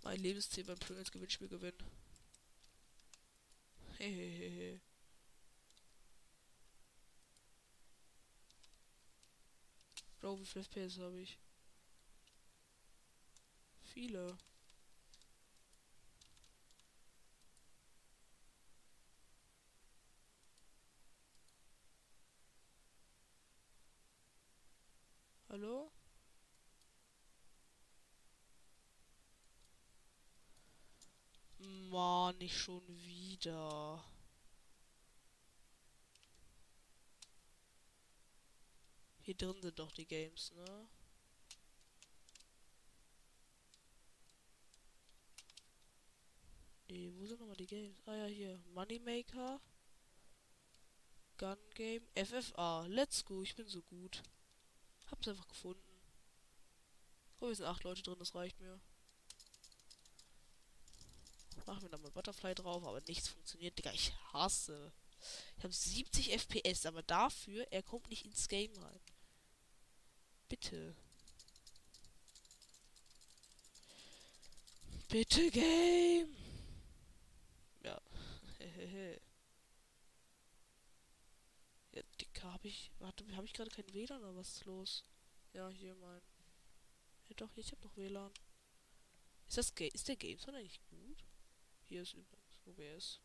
[0.04, 2.01] Mein Lebensziel beim Pringles Gewinnspiel gewinnen.
[4.02, 4.80] Hehehe.
[10.20, 11.38] Bro, wie viele FPS habe ich?
[13.82, 14.36] Viele.
[25.48, 25.92] Hallo?
[31.92, 34.02] Mann, nicht schon wieder.
[39.20, 40.88] Hier drin sind doch die Games, ne?
[46.88, 48.02] Nee, wo sind nochmal die Games?
[48.06, 48.58] Ah ja, hier.
[48.72, 49.60] Moneymaker.
[51.36, 52.06] Gun Game.
[52.14, 52.86] FFA.
[52.86, 53.42] Let's go.
[53.42, 54.22] Ich bin so gut.
[55.10, 56.00] Hab's einfach gefunden.
[57.40, 58.80] Oh, wir sind acht Leute drin, das reicht mir.
[61.66, 63.78] Machen wir da mal Butterfly drauf, aber nichts funktioniert.
[63.78, 64.92] Digga, ich hasse.
[65.56, 69.00] Ich habe 70 FPS, aber dafür, er kommt nicht ins Game rein.
[70.48, 70.96] Bitte.
[75.08, 76.34] Bitte Game.
[77.82, 78.00] Ja.
[81.92, 82.90] ja, Dicker, habe ich.
[82.98, 85.04] Warte, habe ich gerade kein WLAN oder was ist los?
[85.52, 86.22] Ja, hier mein.
[87.28, 88.32] Ja doch, ich habe noch WLAN.
[89.48, 91.24] Ist das Ga ist der Gameson eigentlich gut?
[91.92, 93.20] Hier ist übrigens OBS.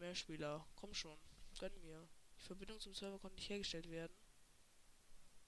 [0.00, 1.16] Mehr Spieler, komm schon,
[1.60, 2.08] gönn mir.
[2.36, 4.12] Die Verbindung zum Server konnte nicht hergestellt werden.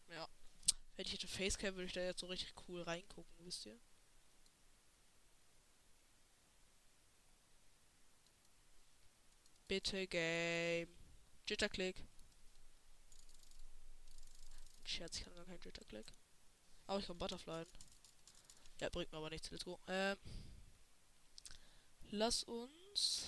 [0.09, 0.29] Ja.
[0.95, 3.77] Wenn ich hätte Facecam, würde ich da jetzt so richtig cool reingucken, wisst ihr?
[9.67, 10.95] Bitte Game.
[11.49, 11.97] Jitterklick.
[14.85, 16.07] Scherz, ich kann gar keinen Jitterklick.
[16.87, 17.65] Aber ich kann Butterfly.
[18.81, 19.51] Ja, bringt mir aber nichts.
[19.51, 19.81] Let's go.
[19.89, 20.17] Ähm.
[22.15, 23.25] Lass uns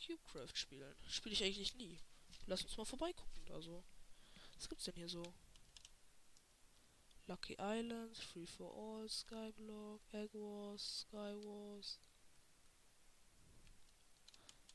[0.00, 0.94] Cubecraft spielen.
[1.08, 1.98] Spiele ich eigentlich nie.
[2.46, 3.82] Lass uns mal vorbeigucken da so.
[4.54, 5.34] Was gibt's denn hier so?
[7.26, 11.98] Lucky Islands, Free for All, Skyblock, Egg Wars, Sky Wars.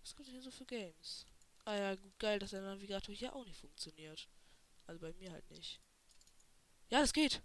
[0.01, 1.25] Was gibt denn hier so für Games?
[1.63, 4.27] Ah ja, geil, dass der Navigator hier auch nicht funktioniert.
[4.85, 5.79] Also bei mir halt nicht.
[6.89, 7.41] Ja, das geht.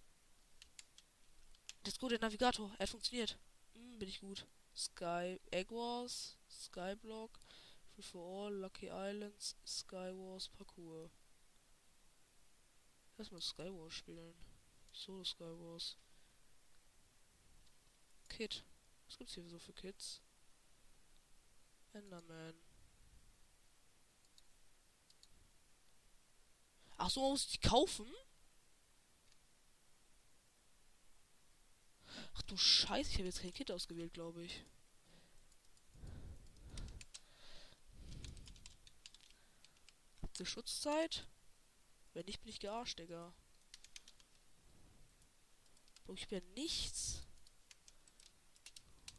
[1.84, 2.72] Das ist gut, der Navigator.
[2.78, 3.38] Er hat funktioniert.
[3.74, 4.46] Hm, bin ich gut.
[4.74, 7.38] Sky Egg Wars, Skyblock,
[7.94, 11.10] Free for All, Lucky Islands, Sky Wars Parkour.
[13.18, 14.34] Lass mal Sky Wars spielen.
[14.92, 15.96] Solo Sky Wars.
[18.30, 18.64] Kid.
[19.06, 20.22] Was gibt's hier so für Kids?
[21.92, 22.54] Enderman.
[26.96, 28.06] Ach so, muss ich die kaufen?
[32.34, 34.64] Ach du Scheiße, ich habe jetzt kein Kit ausgewählt, glaube ich.
[40.22, 41.28] Habt ihr Schutzzeit?
[42.12, 43.32] Wenn nicht, bin ich gearscht, Digga.
[46.04, 47.22] Bro, ich bin ja nichts.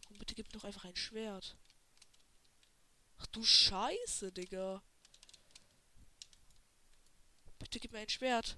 [0.09, 1.55] Und bitte gib mir doch einfach ein Schwert.
[3.17, 4.83] Ach du Scheiße, Digga.
[7.59, 8.57] Bitte gib mir ein Schwert.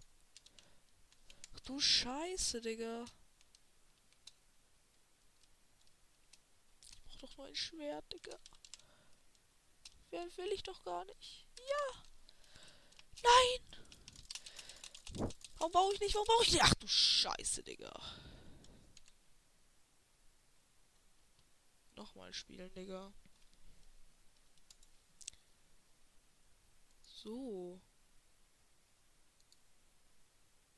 [1.53, 3.05] Ach du Scheiße, Digga.
[7.17, 8.37] Ich brauch doch nur ein Schwert, Digga.
[10.11, 11.47] Wer will ich doch gar nicht.
[11.57, 12.03] Ja.
[13.23, 13.61] Nein.
[15.57, 16.13] Warum baue ich nicht?
[16.13, 16.63] Warum baue ich nicht?
[16.63, 17.91] Ach du Scheiße, Digga.
[21.95, 23.11] Nochmal spielen, Digga.
[27.01, 27.81] So.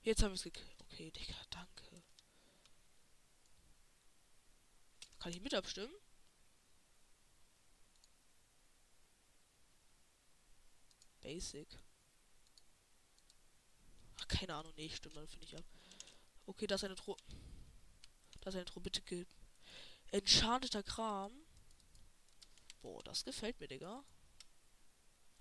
[0.04, 0.82] Jetzt haben wir es gekriegt.
[0.84, 2.02] Okay, Digga, danke.
[5.20, 5.94] Kann ich mit abstimmen?
[11.22, 11.68] Basic.
[14.20, 14.74] Ach, keine Ahnung.
[14.76, 15.66] Nee, stimmt, dann finde ich ab.
[16.46, 17.18] Okay, das ist eine Tro...
[18.42, 18.80] Das ist eine Tro...
[18.80, 19.28] Bitte gilt.
[20.12, 21.32] Enchanteter Kram.
[22.82, 24.04] Boah, das gefällt mir, Digga.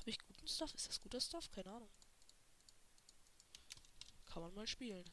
[0.01, 0.75] Habe ich guten Stuff?
[0.75, 1.51] Ist das guter Stuff?
[1.51, 1.91] Keine Ahnung.
[4.27, 5.05] Kann man mal spielen.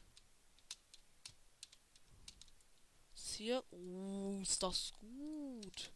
[3.36, 3.62] hier.
[3.70, 5.92] Oh, ist das gut.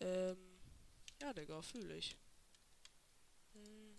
[0.00, 0.36] Ähm,
[1.20, 2.16] ja, Digga, fühle ich.
[3.52, 3.96] Hm.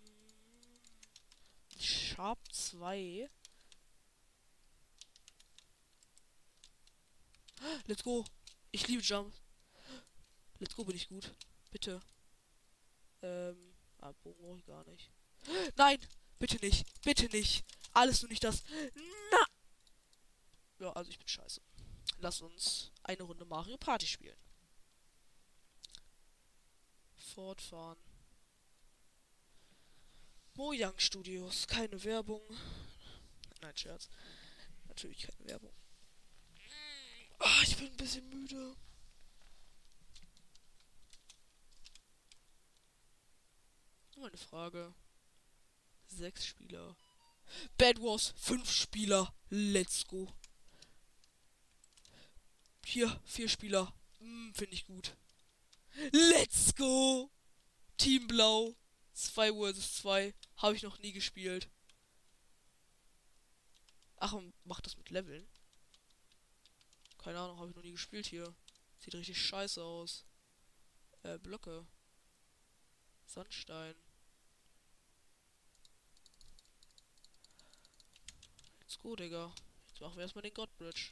[2.15, 3.29] Sharp 2.
[7.87, 8.23] Let's go.
[8.71, 9.35] Ich liebe Jump.
[10.59, 11.29] Let's go, bin ich gut.
[11.71, 11.99] Bitte.
[13.21, 15.11] Ähm, ah, brauche ich gar nicht.
[15.75, 15.99] Nein!
[16.39, 16.85] Bitte nicht!
[17.01, 17.65] Bitte nicht!
[17.91, 18.63] Alles nur nicht das.
[19.31, 19.45] Na!
[20.79, 21.61] Ja, also ich bin scheiße.
[22.19, 24.37] Lass uns eine Runde Mario Party spielen.
[27.17, 28.04] Fortfahren.
[30.55, 31.67] Mojang Studios.
[31.67, 32.41] Keine Werbung.
[33.61, 34.09] Nein, Scherz.
[34.87, 35.73] Natürlich keine Werbung.
[37.39, 38.75] Ah, ich bin ein bisschen müde.
[44.15, 44.93] Nur eine Frage.
[46.07, 46.95] Sechs Spieler.
[47.77, 49.33] Bad Wars, fünf Spieler.
[49.49, 50.33] Let's go.
[52.85, 53.93] Hier, vier Spieler.
[54.19, 55.15] Hm, Finde ich gut.
[56.11, 57.29] Let's go!
[57.97, 58.75] Team Blau.
[59.15, 60.33] 2 vs 2.
[60.57, 61.69] Habe ich noch nie gespielt.
[64.17, 65.47] Ach, macht das mit Leveln?
[67.17, 68.55] Keine Ahnung, habe ich noch nie gespielt hier.
[68.99, 70.25] Sieht richtig scheiße aus.
[71.23, 71.87] Äh, Blöcke.
[73.25, 73.95] Sandstein.
[78.79, 79.53] Let's go, Digga.
[79.87, 81.11] Jetzt machen wir erstmal den Godbridge.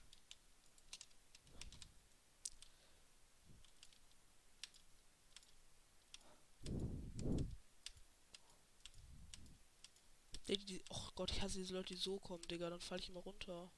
[10.55, 12.69] Die, die, oh Gott, ich hasse diese Leute, die so kommen, Digga.
[12.69, 13.71] Dann falle ich immer runter.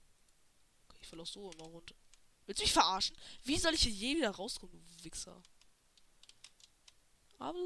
[1.02, 1.96] Ich falle auch so immer runter.
[2.46, 3.16] Willst du mich verarschen?
[3.44, 5.42] Wie soll ich hier je wieder rauskommen, du Wichser?
[7.40, 7.58] Aber.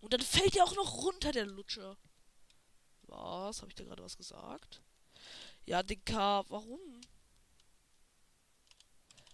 [0.00, 1.96] Und dann fällt er auch noch runter, der Lutscher.
[3.02, 3.60] Was?
[3.60, 4.80] Habe ich da gerade was gesagt?
[5.66, 7.00] Ja, Digga, warum?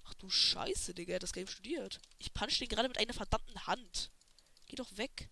[0.05, 2.01] Ach du Scheiße, Digga, er hat das Game studiert.
[2.19, 4.11] Ich punch den gerade mit einer verdammten Hand.
[4.67, 5.29] Geh doch weg.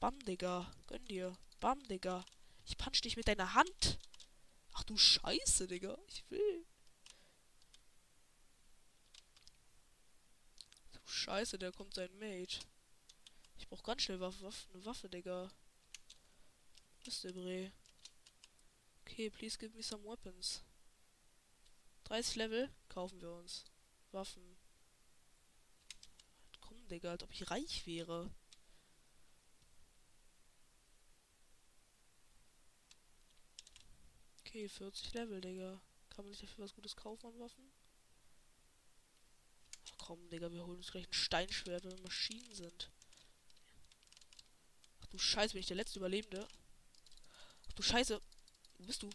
[0.00, 0.70] Bam, Digga.
[0.86, 1.36] Gönn dir.
[1.60, 2.24] Bam, Digga.
[2.66, 3.98] Ich punch dich mit deiner Hand.
[4.72, 5.96] Ach du Scheiße, Digga.
[6.08, 6.66] Ich will.
[10.92, 12.58] Du Scheiße, der kommt sein Mate.
[13.58, 15.50] Ich brauch ganz schnell Waffe, Waffe, eine Waffe, Digga.
[17.04, 17.72] Ist der Bre?
[19.02, 20.62] Okay, please give me some weapons.
[22.04, 23.64] 30 Level kaufen wir uns.
[24.10, 24.56] Waffen.
[26.60, 28.30] Komm, Digga, als ob ich reich wäre.
[34.56, 35.82] Okay, 40 Level, Digga.
[36.08, 37.70] Kann man sich dafür was Gutes kaufen an Waffen?
[39.90, 42.90] Ach komm, Digga, wir holen uns gleich ein Steinschwert, wenn wir Maschinen sind.
[45.02, 46.48] Ach du Scheiße, bin ich der letzte Überlebende?
[47.68, 48.18] Ach du Scheiße.
[48.78, 49.10] Wo bist du?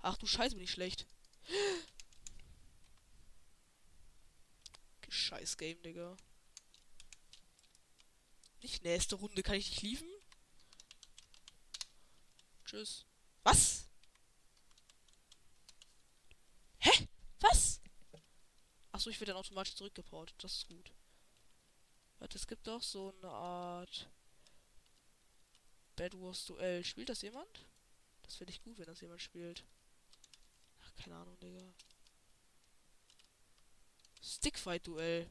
[0.00, 1.06] Ach du Scheiße, bin ich schlecht.
[5.08, 6.18] Scheiß Game, Digga.
[8.60, 10.11] Nicht nächste Runde kann ich nicht liefen?
[12.72, 13.04] Tschüss.
[13.42, 13.86] Was?
[16.78, 17.06] Hä?
[17.40, 17.82] Was?
[18.92, 20.42] Achso, ich werde dann automatisch zurückgeportet.
[20.42, 20.90] Das ist gut.
[22.18, 24.08] Warte, es gibt doch so eine Art
[25.96, 26.82] Bad Wars Duell.
[26.82, 27.66] Spielt das jemand?
[28.22, 29.66] Das finde ich gut, wenn das jemand spielt.
[30.80, 31.74] Ach, keine Ahnung, Digga.
[34.22, 35.30] Stickfight Duell.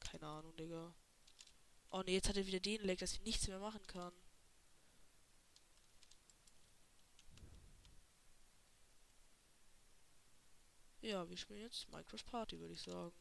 [0.00, 0.94] Keine Ahnung, Digga.
[1.90, 4.14] Oh ne, jetzt hat er wieder den Leg, dass ich nichts mehr machen kann.
[11.02, 13.12] Ja, wir spielen jetzt Minecraft Party, würde ich sagen.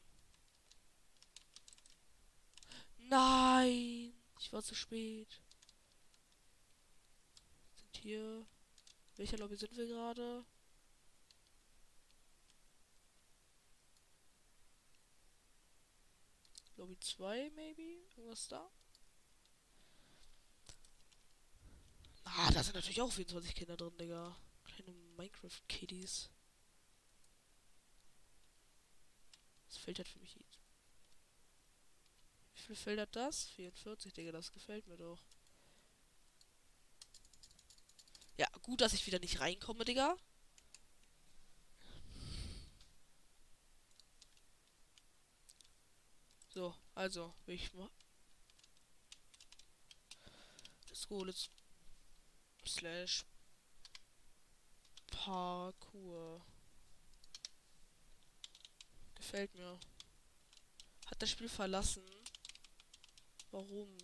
[3.00, 4.14] Nein!
[4.40, 5.42] Ich war zu spät.
[7.76, 8.46] Sind hier.
[9.18, 10.46] Welcher Lobby sind wir gerade?
[16.78, 17.82] Lobby 2, maybe?
[18.16, 18.70] Irgendwas da?
[22.24, 24.38] Ah, da sind natürlich auch 24 Kinder drin, Digga.
[24.66, 26.30] Kleine Minecraft-Kiddies.
[29.72, 30.60] Das halt für mich jetzt.
[32.68, 33.46] Wie viel hat das?
[33.46, 35.20] 44, Digga, das gefällt mir doch.
[38.38, 40.18] Ja, gut, dass ich wieder nicht reinkomme, Digga.
[46.54, 47.90] So, also, ich mal.
[50.90, 51.50] Let's go, let's.
[52.66, 53.26] Slash.
[55.08, 56.42] Parkour.
[59.22, 59.80] Gefällt mir.
[61.06, 62.02] Hat das Spiel verlassen?
[63.52, 63.96] Warum?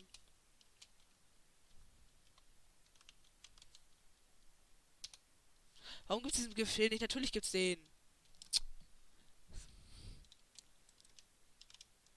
[6.06, 7.02] Warum gibt es diesen Befehl nicht?
[7.02, 7.80] Natürlich gibt's den.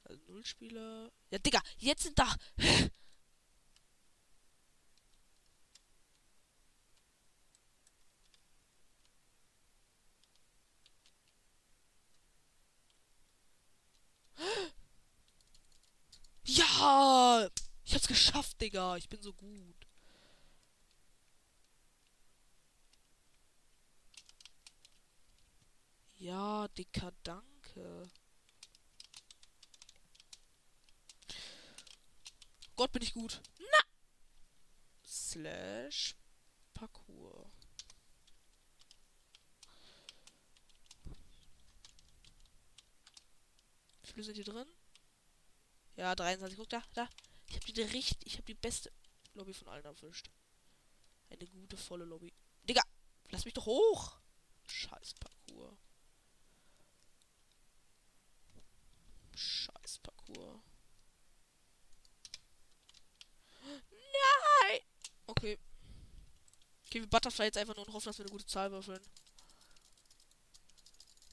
[0.05, 1.11] Also null Spieler.
[1.31, 2.37] Ja, Digga, jetzt sind da.
[16.45, 17.49] Ja!
[17.91, 18.97] Ich hab's geschafft, Digga.
[18.99, 19.88] Ich bin so gut.
[26.14, 28.09] Ja, Dicker, danke.
[32.76, 33.41] Gott, bin ich gut.
[33.59, 33.78] Na!
[35.05, 36.14] Slash
[36.72, 37.51] Parcours.
[44.03, 44.68] Wie viele sind hier drin?
[45.97, 46.57] Ja, 23.
[46.57, 47.09] Guck da, da.
[47.51, 48.93] Ich habe die richtig, ich habe die beste
[49.35, 50.31] Lobby von allen erwischt.
[51.29, 52.33] Eine gute volle Lobby.
[52.69, 52.83] Digga,
[53.31, 54.17] lass mich doch hoch.
[54.67, 55.77] Scheiß Parcours.
[59.35, 60.63] Scheiß Parcours.
[63.91, 64.81] Nein!
[65.27, 65.59] Okay.
[66.87, 69.01] Okay, wir Butterfly jetzt einfach nur und hoffen, dass wir eine gute Zahl würfeln.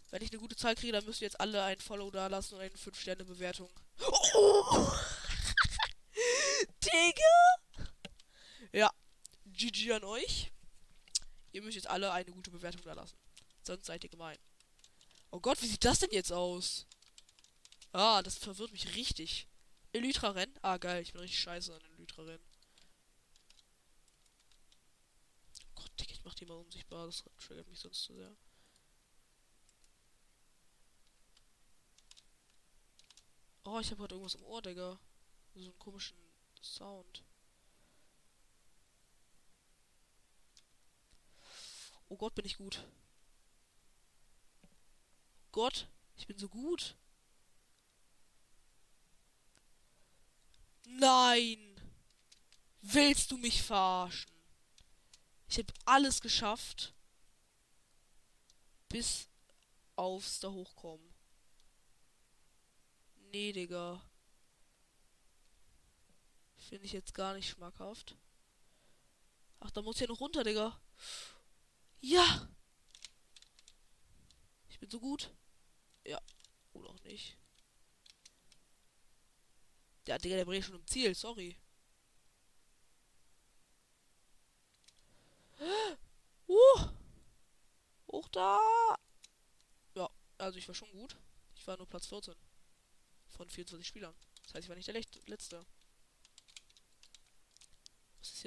[0.09, 2.61] Wenn ich eine gute Zahl kriege, dann müssen jetzt alle ein Follow da lassen und
[2.61, 3.69] eine 5-Sterne-Bewertung.
[3.99, 4.87] Oh!
[6.87, 7.89] Digga!
[8.71, 8.91] Ja.
[9.45, 10.51] GG an euch.
[11.51, 13.17] Ihr müsst jetzt alle eine gute Bewertung da lassen.
[13.63, 14.37] Sonst seid ihr gemein.
[15.31, 16.85] Oh Gott, wie sieht das denn jetzt aus?
[17.91, 19.47] Ah, das verwirrt mich richtig.
[19.93, 20.57] Elytra-Rennen?
[20.61, 21.01] Ah, geil.
[21.01, 22.45] Ich bin richtig scheiße an Elytra-Rennen.
[25.65, 27.07] Oh Gott, Digga, ich mach die mal unsichtbar.
[27.07, 28.35] Das triggert mich sonst zu sehr.
[33.63, 34.99] Oh, ich habe gerade irgendwas im Ohr, Digga.
[35.55, 36.26] So einen komischen
[36.75, 37.23] Sound.
[42.09, 42.85] Oh Gott, bin ich gut.
[45.51, 46.95] Gott, ich bin so gut.
[50.85, 51.59] Nein!
[52.81, 54.31] Willst du mich verarschen?
[55.49, 56.93] Ich habe alles geschafft.
[58.87, 59.27] Bis
[59.95, 61.13] aufs da hochkommen.
[63.31, 64.01] Nee, Digga.
[66.67, 68.17] Finde ich jetzt gar nicht schmackhaft.
[69.61, 70.77] Ach, da muss ja noch runter, Digga.
[72.01, 72.49] Ja!
[74.67, 75.31] Ich bin so gut.
[76.05, 76.21] Ja.
[76.73, 77.37] Oder auch nicht.
[80.07, 81.15] Ja, Digga, der bringt schon im Ziel.
[81.15, 81.55] Sorry.
[86.47, 86.89] Uh!
[88.11, 88.59] Hoch da!
[89.95, 91.15] Ja, also ich war schon gut.
[91.55, 92.35] Ich war nur Platz 14
[93.29, 94.15] von 24 Spielern.
[94.43, 95.65] Das heißt, ich war nicht der letzte.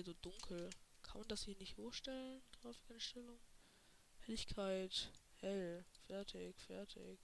[0.01, 0.70] Hier so dunkel?
[1.03, 2.42] Kann man das hier nicht hochstellen?
[2.62, 3.38] Grafikeinstellung.
[4.20, 5.12] Helligkeit.
[5.40, 5.84] Hell.
[6.07, 7.20] Fertig, fertig.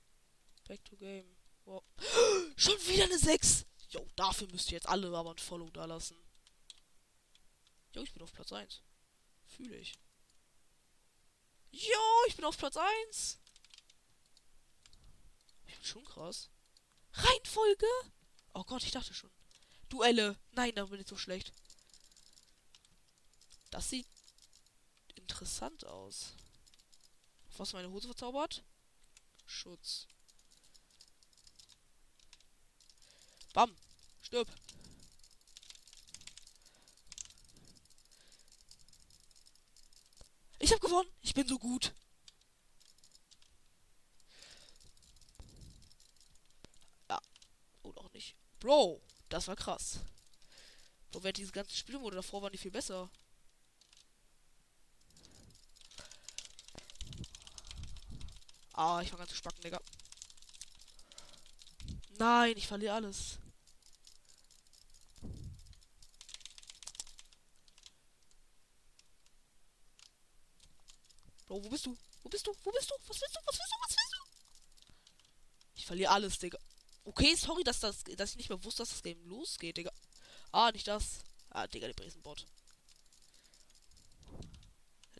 [0.68, 1.38] Back to game.
[1.64, 1.82] Wow.
[2.56, 3.64] Schon wieder eine 6!
[3.88, 6.18] Jo, dafür müsst ihr jetzt alle aber ein Follow da lassen.
[7.94, 8.82] Jo, ich bin auf Platz 1.
[9.46, 9.94] Fühle ich.
[11.70, 13.38] Jo, ich bin auf Platz 1.
[15.64, 16.50] Ich bin schon krass.
[17.14, 17.86] Reihenfolge?
[18.52, 19.30] Oh Gott, ich dachte schon.
[19.88, 20.38] Duelle.
[20.50, 21.54] Nein, da bin ich so schlecht.
[23.76, 24.06] Das sieht
[25.16, 26.32] interessant aus.
[27.58, 28.62] Was meine Hose verzaubert?
[29.44, 30.06] Schutz.
[33.52, 33.76] Bam.
[34.22, 34.48] Stirb.
[40.58, 41.10] Ich hab gewonnen.
[41.20, 41.92] Ich bin so gut.
[48.58, 50.00] Bro, das war krass.
[51.12, 53.10] Wo wäre diese ganzen Spielmode davor waren die viel besser.
[58.76, 59.80] Ah, ich fange an zu spacken, Digga.
[62.18, 63.38] Nein, ich verliere alles.
[71.46, 71.96] Bro, wo bist du?
[72.22, 72.54] Wo bist du?
[72.64, 72.94] Wo bist du?
[73.06, 73.40] Was willst du?
[73.46, 73.76] Was willst du?
[73.80, 74.88] Was willst du?
[75.76, 76.58] Ich verliere alles, Digga.
[77.04, 79.92] Okay, sorry, dass, das, dass ich nicht mehr wusste, dass das Game losgeht, Digga.
[80.52, 81.24] Ah, nicht das.
[81.48, 82.46] Ah, Digga, der Besenbot.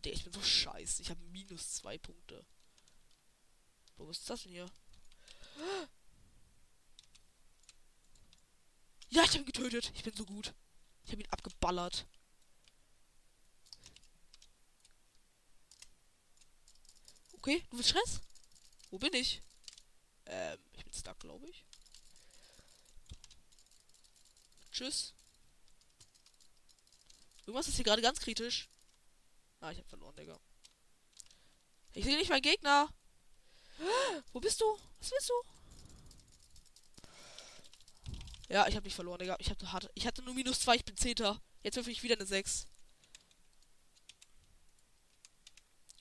[0.05, 1.01] Digga, ich bin so scheiße.
[1.01, 2.45] Ich habe minus zwei Punkte.
[3.97, 4.71] Wo ist das denn hier?
[9.11, 9.93] Ja, ich habe ihn getötet.
[9.95, 10.53] Ich bin so gut.
[11.05, 12.07] Ich habe ihn abgeballert.
[17.35, 18.21] Okay, du willst Stress?
[18.91, 19.41] Wo bin ich?
[20.27, 21.65] Ähm, ich bin stuck, glaube ich.
[24.73, 25.15] Tschüss.
[27.47, 28.69] Irgendwas ist hier gerade ganz kritisch.
[29.61, 30.39] Ah, ich habe verloren, Digga.
[31.95, 32.93] Ich sehe nicht meinen Gegner.
[34.33, 34.79] Wo bist du?
[35.01, 35.35] Was willst du?
[38.49, 39.37] Ja, ich habe nicht verloren, Digga.
[39.41, 41.41] Ich hatte, ich hatte nur minus 2, ich bin Zehnter.
[41.63, 42.69] Jetzt würfel ich wieder eine 6.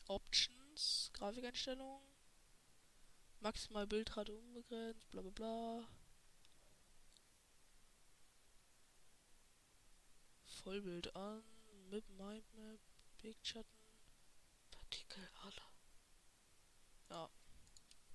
[0.08, 2.04] Options, Grafikeinstellungen.
[3.40, 5.88] Maximal Bildrate unbegrenzt, bla bla bla.
[10.46, 11.44] Vollbild an,
[11.90, 12.80] Mip, Mindmap,
[13.22, 13.70] Big Schatten,
[14.72, 15.75] Partikel, aller.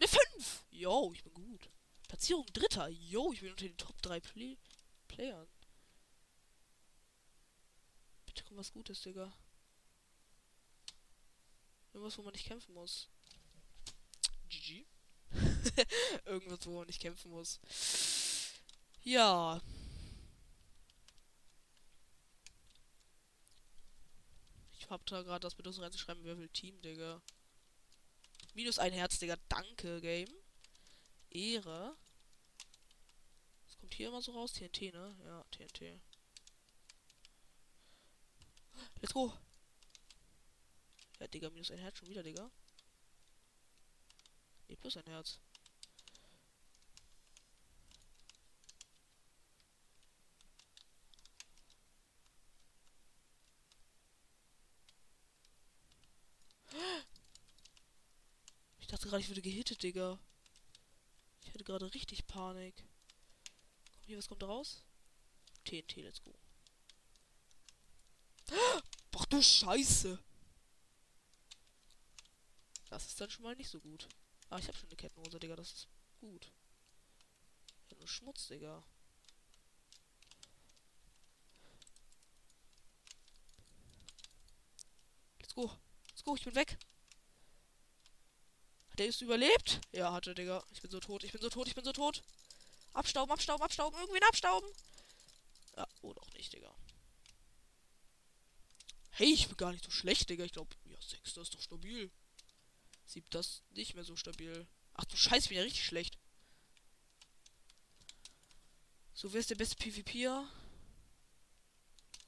[0.01, 0.07] Ja.
[0.07, 0.64] Ne 5!
[0.70, 1.70] Yo, ich bin gut.
[2.09, 2.88] Platzierung Dritter.
[2.88, 4.59] Yo, ich bin unter den Top 3 Play
[5.09, 5.48] Playern.
[8.26, 9.32] Bitte komm was Gutes, Digga.
[11.92, 13.09] Irgendwas, wo man nicht kämpfen muss.
[14.48, 14.86] GG.
[16.24, 17.61] Irgendwas, wo man nicht kämpfen muss.
[19.03, 19.61] Ja.
[24.72, 27.22] Ich hab da gerade das Bedürfnis reinzuschreiben, wer will Team, Digga.
[28.55, 29.36] Minus ein Herz, Digga.
[29.48, 30.32] Danke, Game.
[31.30, 31.96] Ehre.
[33.66, 34.53] Was kommt hier immer so raus?
[34.53, 35.16] TNT, ne?
[35.24, 36.01] Ja, TNT.
[39.01, 39.32] Let's go.
[41.18, 42.51] Ja, Digga, minus ein Herz schon wieder, Digga.
[44.68, 45.38] Ne, plus ein Herz.
[58.91, 60.18] Ich dachte gerade, ich würde gehittet, Digga.
[61.45, 62.74] Ich hatte gerade richtig Panik.
[63.93, 64.82] Komm hier, was kommt da raus?
[65.64, 66.34] TNT, let's go.
[69.16, 70.18] Ach du Scheiße.
[72.88, 74.09] Das ist dann schon mal nicht so gut.
[74.49, 75.55] Ah, ich habe schon eine Kettenhose, Digga.
[75.55, 75.88] Das ist
[76.18, 76.51] gut.
[77.91, 78.82] Ja, nur Schmutz, Digga.
[85.38, 85.78] Let's go.
[86.09, 86.76] Let's go, ich bin weg.
[89.01, 89.80] Der ist überlebt?
[89.92, 90.62] Ja, hatte, Digga.
[90.72, 92.22] Ich bin so tot, ich bin so tot, ich bin so tot.
[92.92, 94.70] Abstauben, abstauben, abstauben, irgendwen abstauben.
[95.74, 96.70] Ja, oder auch nicht, Digga.
[99.09, 100.44] Hey, ich bin gar nicht so schlecht, Digga.
[100.44, 102.11] Ich glaube, ja, 6, das ist doch stabil.
[103.07, 104.68] Sieht das nicht mehr so stabil.
[104.92, 106.18] Ach du Scheiße, ich bin ja richtig schlecht.
[109.14, 110.46] So, wer ist der beste PvPer?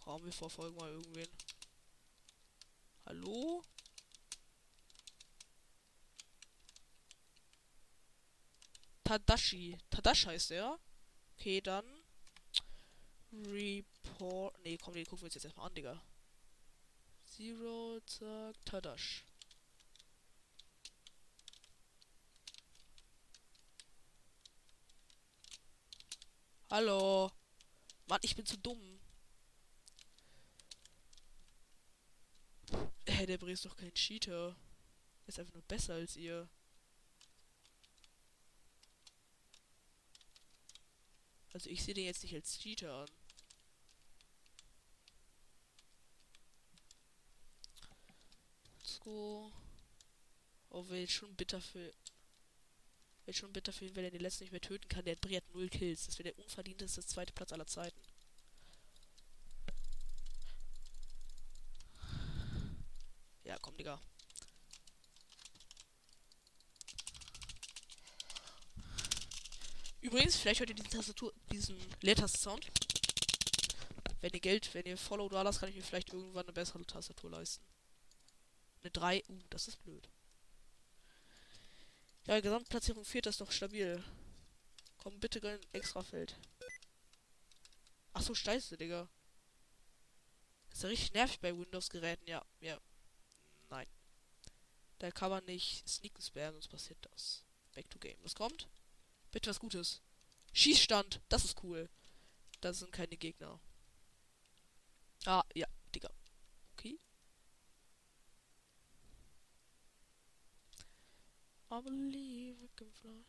[0.00, 1.28] Komm, wir verfolgen mal irgendwen.
[3.04, 3.62] Hallo?
[9.12, 9.76] Tadashi.
[9.90, 10.78] Tadashi heißt er.
[11.36, 11.84] Okay, dann.
[13.30, 14.58] Report.
[14.64, 16.02] Nee, komm, den gucken wir uns jetzt erstmal an, Digga.
[17.24, 19.24] Zero, zack, Tadash.
[26.70, 27.30] Hallo.
[28.06, 28.98] Mann, ich bin zu dumm.
[32.70, 34.56] Hä, hey, der Bre ist doch kein Cheater.
[35.26, 36.48] Er ist einfach nur besser als ihr.
[41.53, 43.11] Also ich sehe den jetzt nicht als Cheater an.
[48.78, 49.53] Let's go.
[50.70, 51.92] Oh, wäre schon bitter für
[53.24, 55.05] Wäre schon bitter für ihn, wenn er den letzten nicht mehr töten kann.
[55.05, 56.07] Der Brie hat null Kills.
[56.07, 58.00] Das wäre der unverdienteste zweite Platz aller Zeiten.
[63.44, 64.00] Ja, komm, Digga.
[70.12, 72.70] Übrigens, vielleicht hört ihr diesen Tastatur, diesen Leertasten-Sound.
[74.20, 76.84] Wenn ihr Geld, wenn ihr Follow da lasst, kann ich mir vielleicht irgendwann eine bessere
[76.84, 77.64] Tastatur leisten.
[78.82, 80.10] Eine 3, uh, das ist blöd.
[82.26, 84.04] Ja, Gesamtplatzierung 4 ist doch stabil.
[84.98, 86.36] Komm, bitte ein Extrafeld.
[88.12, 89.08] Ach so, scheiße, Digga.
[90.68, 92.44] Das ist ja richtig nervig bei Windows-Geräten, ja.
[92.60, 92.78] Ja.
[93.70, 93.86] Nein.
[94.98, 97.46] Da kann man nicht sneaken spammen, sonst passiert das.
[97.74, 98.18] Back to game.
[98.22, 98.68] Was kommt?
[99.33, 100.01] Bitte was Gutes.
[100.53, 101.20] Schießstand.
[101.28, 101.89] Das ist cool.
[102.61, 103.59] Das sind keine Gegner.
[105.24, 106.11] Ah, ja, Digga.
[106.74, 106.99] Okay.
[111.70, 113.24] I believe I.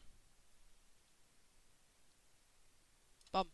[3.31, 3.49] Bam.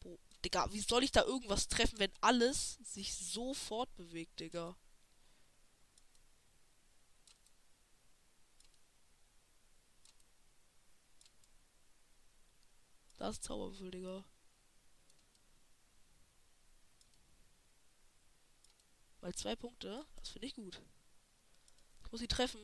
[0.00, 4.76] Boah, Digga, wie soll ich da irgendwas treffen, wenn alles sich so fortbewegt, Digga?
[13.18, 14.24] Das ist Zauberwürfel, Digga.
[19.20, 20.80] Mal zwei Punkte, das finde ich gut.
[22.04, 22.60] Ich muss ihn treffen.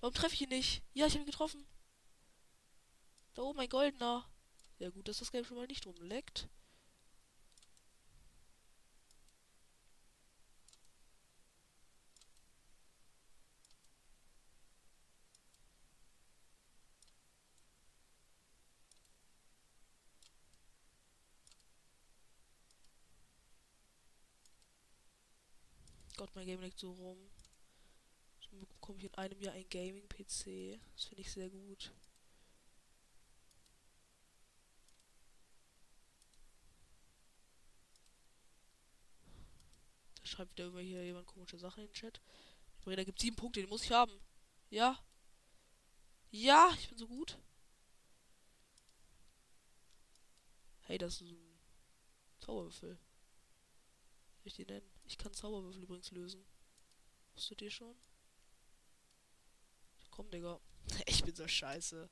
[0.00, 0.82] Warum treffe ich ihn nicht?
[0.92, 1.66] Ja, ich habe ihn getroffen.
[3.34, 4.28] Da oben ein goldener.
[4.78, 6.48] Sehr gut, dass das Game schon mal nicht rumleckt.
[26.38, 27.18] Mein Game liegt so rum.
[28.38, 30.78] So bekomme ich in einem Jahr ein Gaming-PC.
[30.94, 31.92] Das finde ich sehr gut.
[40.20, 42.20] Da schreibt wieder immer hier jemand komische Sachen in den Chat.
[42.84, 44.12] Da gibt sieben Punkte, den muss ich haben.
[44.70, 44.96] Ja.
[46.30, 47.36] Ja, ich bin so gut.
[50.82, 51.60] Hey, das ist ein
[52.38, 52.96] Zauberwürfel.
[54.42, 54.97] Wie ich die nennen?
[55.08, 56.44] Ich kann Zauberwürfel übrigens lösen.
[57.34, 57.96] Wusstet ihr schon?
[60.10, 60.60] Komm, Digga.
[61.06, 62.08] Ich bin so scheiße.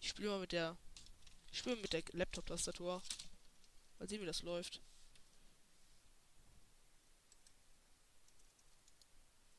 [0.00, 0.76] Ich spiele mal mit der.
[1.52, 3.02] Ich spiele mit der Laptop-Tastatur.
[3.98, 4.80] Mal sehen, wie das läuft.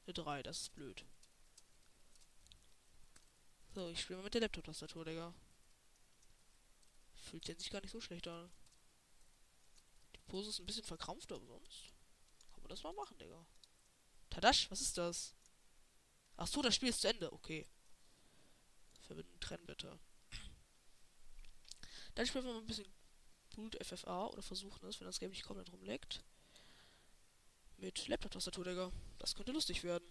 [0.05, 1.05] Eine 3, das ist blöd.
[3.75, 5.33] So, ich spiele mal mit der Laptop-Tastatur, Digga.
[7.29, 8.49] Fühlt sich gar nicht so schlecht an.
[10.15, 11.93] Die Pose ist ein bisschen verkrampft, aber sonst
[12.53, 13.45] kann man das mal machen, Digga.
[14.29, 15.35] Tadasch, was ist das?
[16.37, 17.33] Ach so, das Spiel ist zu Ende.
[17.33, 17.67] Okay.
[19.01, 19.99] Verbinden, trennen bitte.
[22.15, 22.87] Dann spielen wir mal ein bisschen
[23.55, 26.23] Boot FFA oder versuchen es, wenn das Game nicht komplett rumleckt.
[27.75, 28.91] Mit Laptop-Tastatur, Digga.
[29.17, 30.07] Das könnte lustig werden.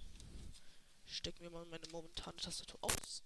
[1.06, 3.22] Stecken wir mal meine momentane Tastatur aus.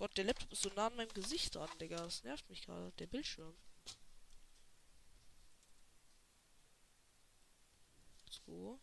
[0.00, 1.98] Gott, der Laptop ist so nah an meinem Gesicht dran, Digga.
[1.98, 2.90] Das nervt mich gerade.
[2.92, 3.54] Der Bildschirm.
[8.46, 8.80] So.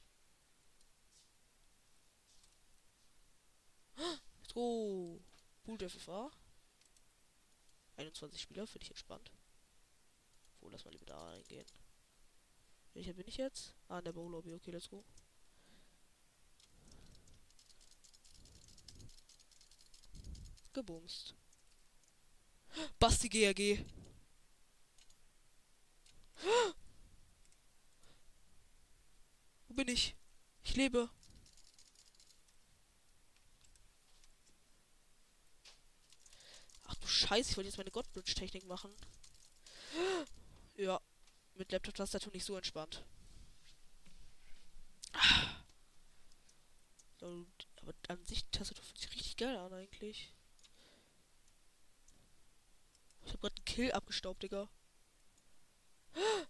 [3.95, 5.19] Let's go.
[5.63, 6.29] Boot FFA.
[7.95, 9.31] 21 Spieler, finde ich entspannt.
[10.59, 11.65] Wo, lass mal lieber da reingehen.
[12.93, 13.73] Welcher bin ich jetzt?
[13.87, 14.53] Ah, in der Bow Lobby.
[14.53, 15.03] Okay, let's go.
[20.77, 21.33] Gebumst.
[22.99, 23.83] Basti GRG.
[29.67, 30.13] Wo bin ich?
[30.61, 31.09] Ich lebe.
[36.83, 38.95] Ach du Scheiße, ich wollte jetzt meine Godbridge-Technik machen.
[40.75, 41.01] Ja,
[41.55, 43.03] mit Laptop-Tastatur nicht so entspannt.
[47.19, 50.36] Aber an sich, die Tastatur fühlt sich richtig geil an eigentlich.
[53.27, 54.69] Ich habe gerade einen Kill abgestaubt, Digga.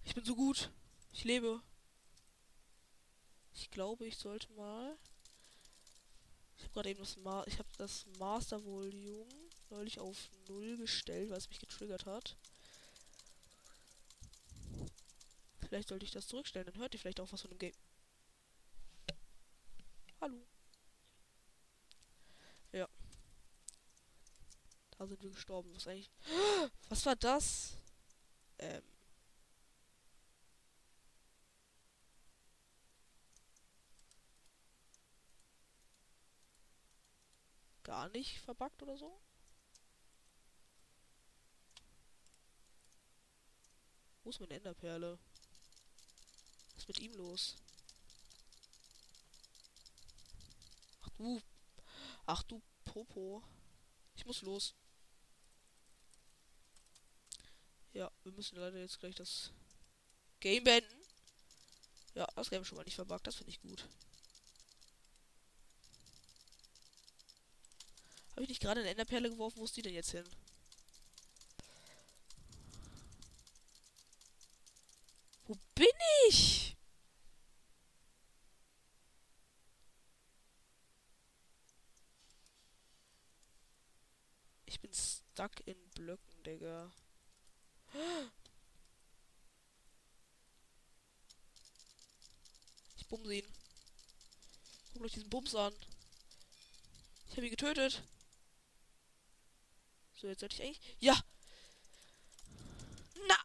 [0.03, 0.69] Ich bin so gut.
[1.11, 1.59] Ich lebe.
[3.55, 4.95] Ich glaube, ich sollte mal.
[6.55, 9.27] Ich habe gerade eben das Ma ich habe das Master Volume
[9.71, 12.37] neulich auf 0 gestellt, weil es mich getriggert hat.
[15.67, 17.75] Vielleicht sollte ich das zurückstellen, dann hört ihr vielleicht auch was von dem Game.
[20.21, 20.45] Hallo.
[22.71, 22.87] Ja.
[24.97, 25.75] Da sind wir gestorben.
[25.75, 26.09] Was eigentlich.
[26.89, 27.75] Was war das?
[28.59, 28.81] Ähm.
[37.83, 39.19] Gar nicht verbuggt oder so?
[44.23, 45.17] Wo ist meine Enderperle?
[46.73, 47.55] Was ist mit ihm los?
[51.01, 51.41] Ach du.
[52.25, 53.43] Ach du Popo.
[54.15, 54.75] Ich muss los.
[57.97, 59.51] Ja, wir müssen leider jetzt gleich das
[60.39, 61.01] Game beenden.
[62.13, 63.25] Ja, das Game schon mal nicht verbuggt.
[63.25, 63.89] Das finde ich gut.
[68.33, 69.57] Habe ich nicht gerade eine Enderperle geworfen?
[69.57, 70.29] Wo ist die denn jetzt hin?
[75.47, 75.87] Wo bin
[76.29, 76.77] ich?
[84.67, 86.91] Ich bin stuck in Blöcken, Digga.
[92.97, 93.47] Ich bumse ihn.
[94.93, 95.73] Guck euch diesen Bums an.
[97.29, 98.03] Ich habe ihn getötet.
[100.15, 100.95] So, jetzt sollte ich eigentlich.
[100.99, 101.19] Ja!
[103.27, 103.37] Na!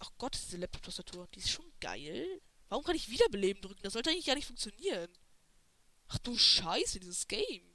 [0.00, 1.28] Ach Gott, diese Laptop-Tastatur.
[1.28, 2.40] Die ist schon geil.
[2.68, 3.82] Warum kann ich wiederbeleben drücken?
[3.82, 5.08] Das sollte eigentlich gar nicht funktionieren.
[6.08, 7.74] Ach du Scheiße, dieses Game.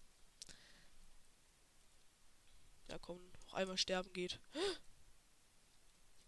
[2.90, 4.40] Ja, komm, noch einmal sterben geht.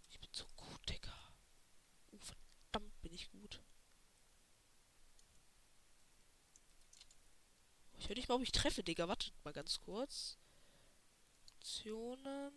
[0.09, 1.13] Ich bin so gut, Digga.
[2.11, 3.61] Oh, verdammt bin ich gut.
[7.97, 9.07] Ich höre nicht mal, ob ich treffe, Digga.
[9.07, 10.38] Wartet mal ganz kurz.
[11.55, 12.51] Optionen.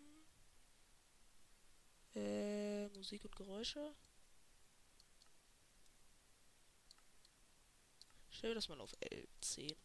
[2.15, 3.95] Äh, Musik und Geräusche.
[8.29, 9.75] Stell das mal auf L10.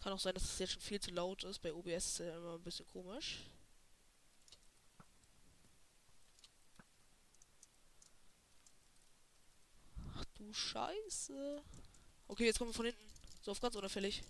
[0.00, 1.58] Kann auch sein, dass es jetzt schon viel zu laut ist.
[1.60, 3.40] Bei OBS ist es immer ein bisschen komisch.
[10.52, 11.62] Scheiße.
[12.28, 13.12] Okay, jetzt kommen wir von hinten.
[13.42, 14.22] So auf ganz unauffällig.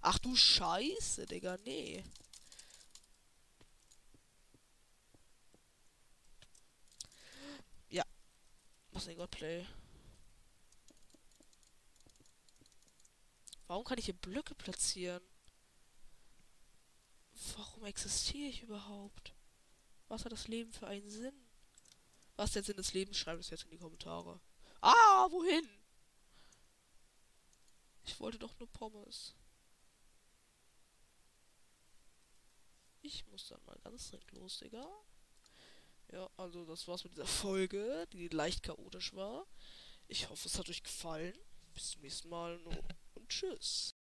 [0.00, 1.58] Ach du Scheiße, Digga.
[1.64, 2.04] Nee.
[7.90, 8.04] Ja.
[8.92, 9.66] Was ein Godplay?
[13.66, 15.22] Warum kann ich hier Blöcke platzieren?
[17.56, 19.34] Warum existiere ich überhaupt?
[20.08, 21.47] Was hat das Leben für einen Sinn?
[22.38, 23.16] Was der Sinn des Lebens?
[23.16, 24.40] Schreibt es jetzt in die Kommentare.
[24.80, 25.68] Ah, wohin?
[28.04, 29.34] Ich wollte doch nur Pommes.
[33.02, 34.86] Ich muss dann mal ganz dringend los, Digga.
[36.12, 39.44] Ja, also das war's mit dieser Folge, die leicht chaotisch war.
[40.06, 41.36] Ich hoffe, es hat euch gefallen.
[41.74, 42.56] Bis zum nächsten Mal
[43.14, 43.97] und tschüss.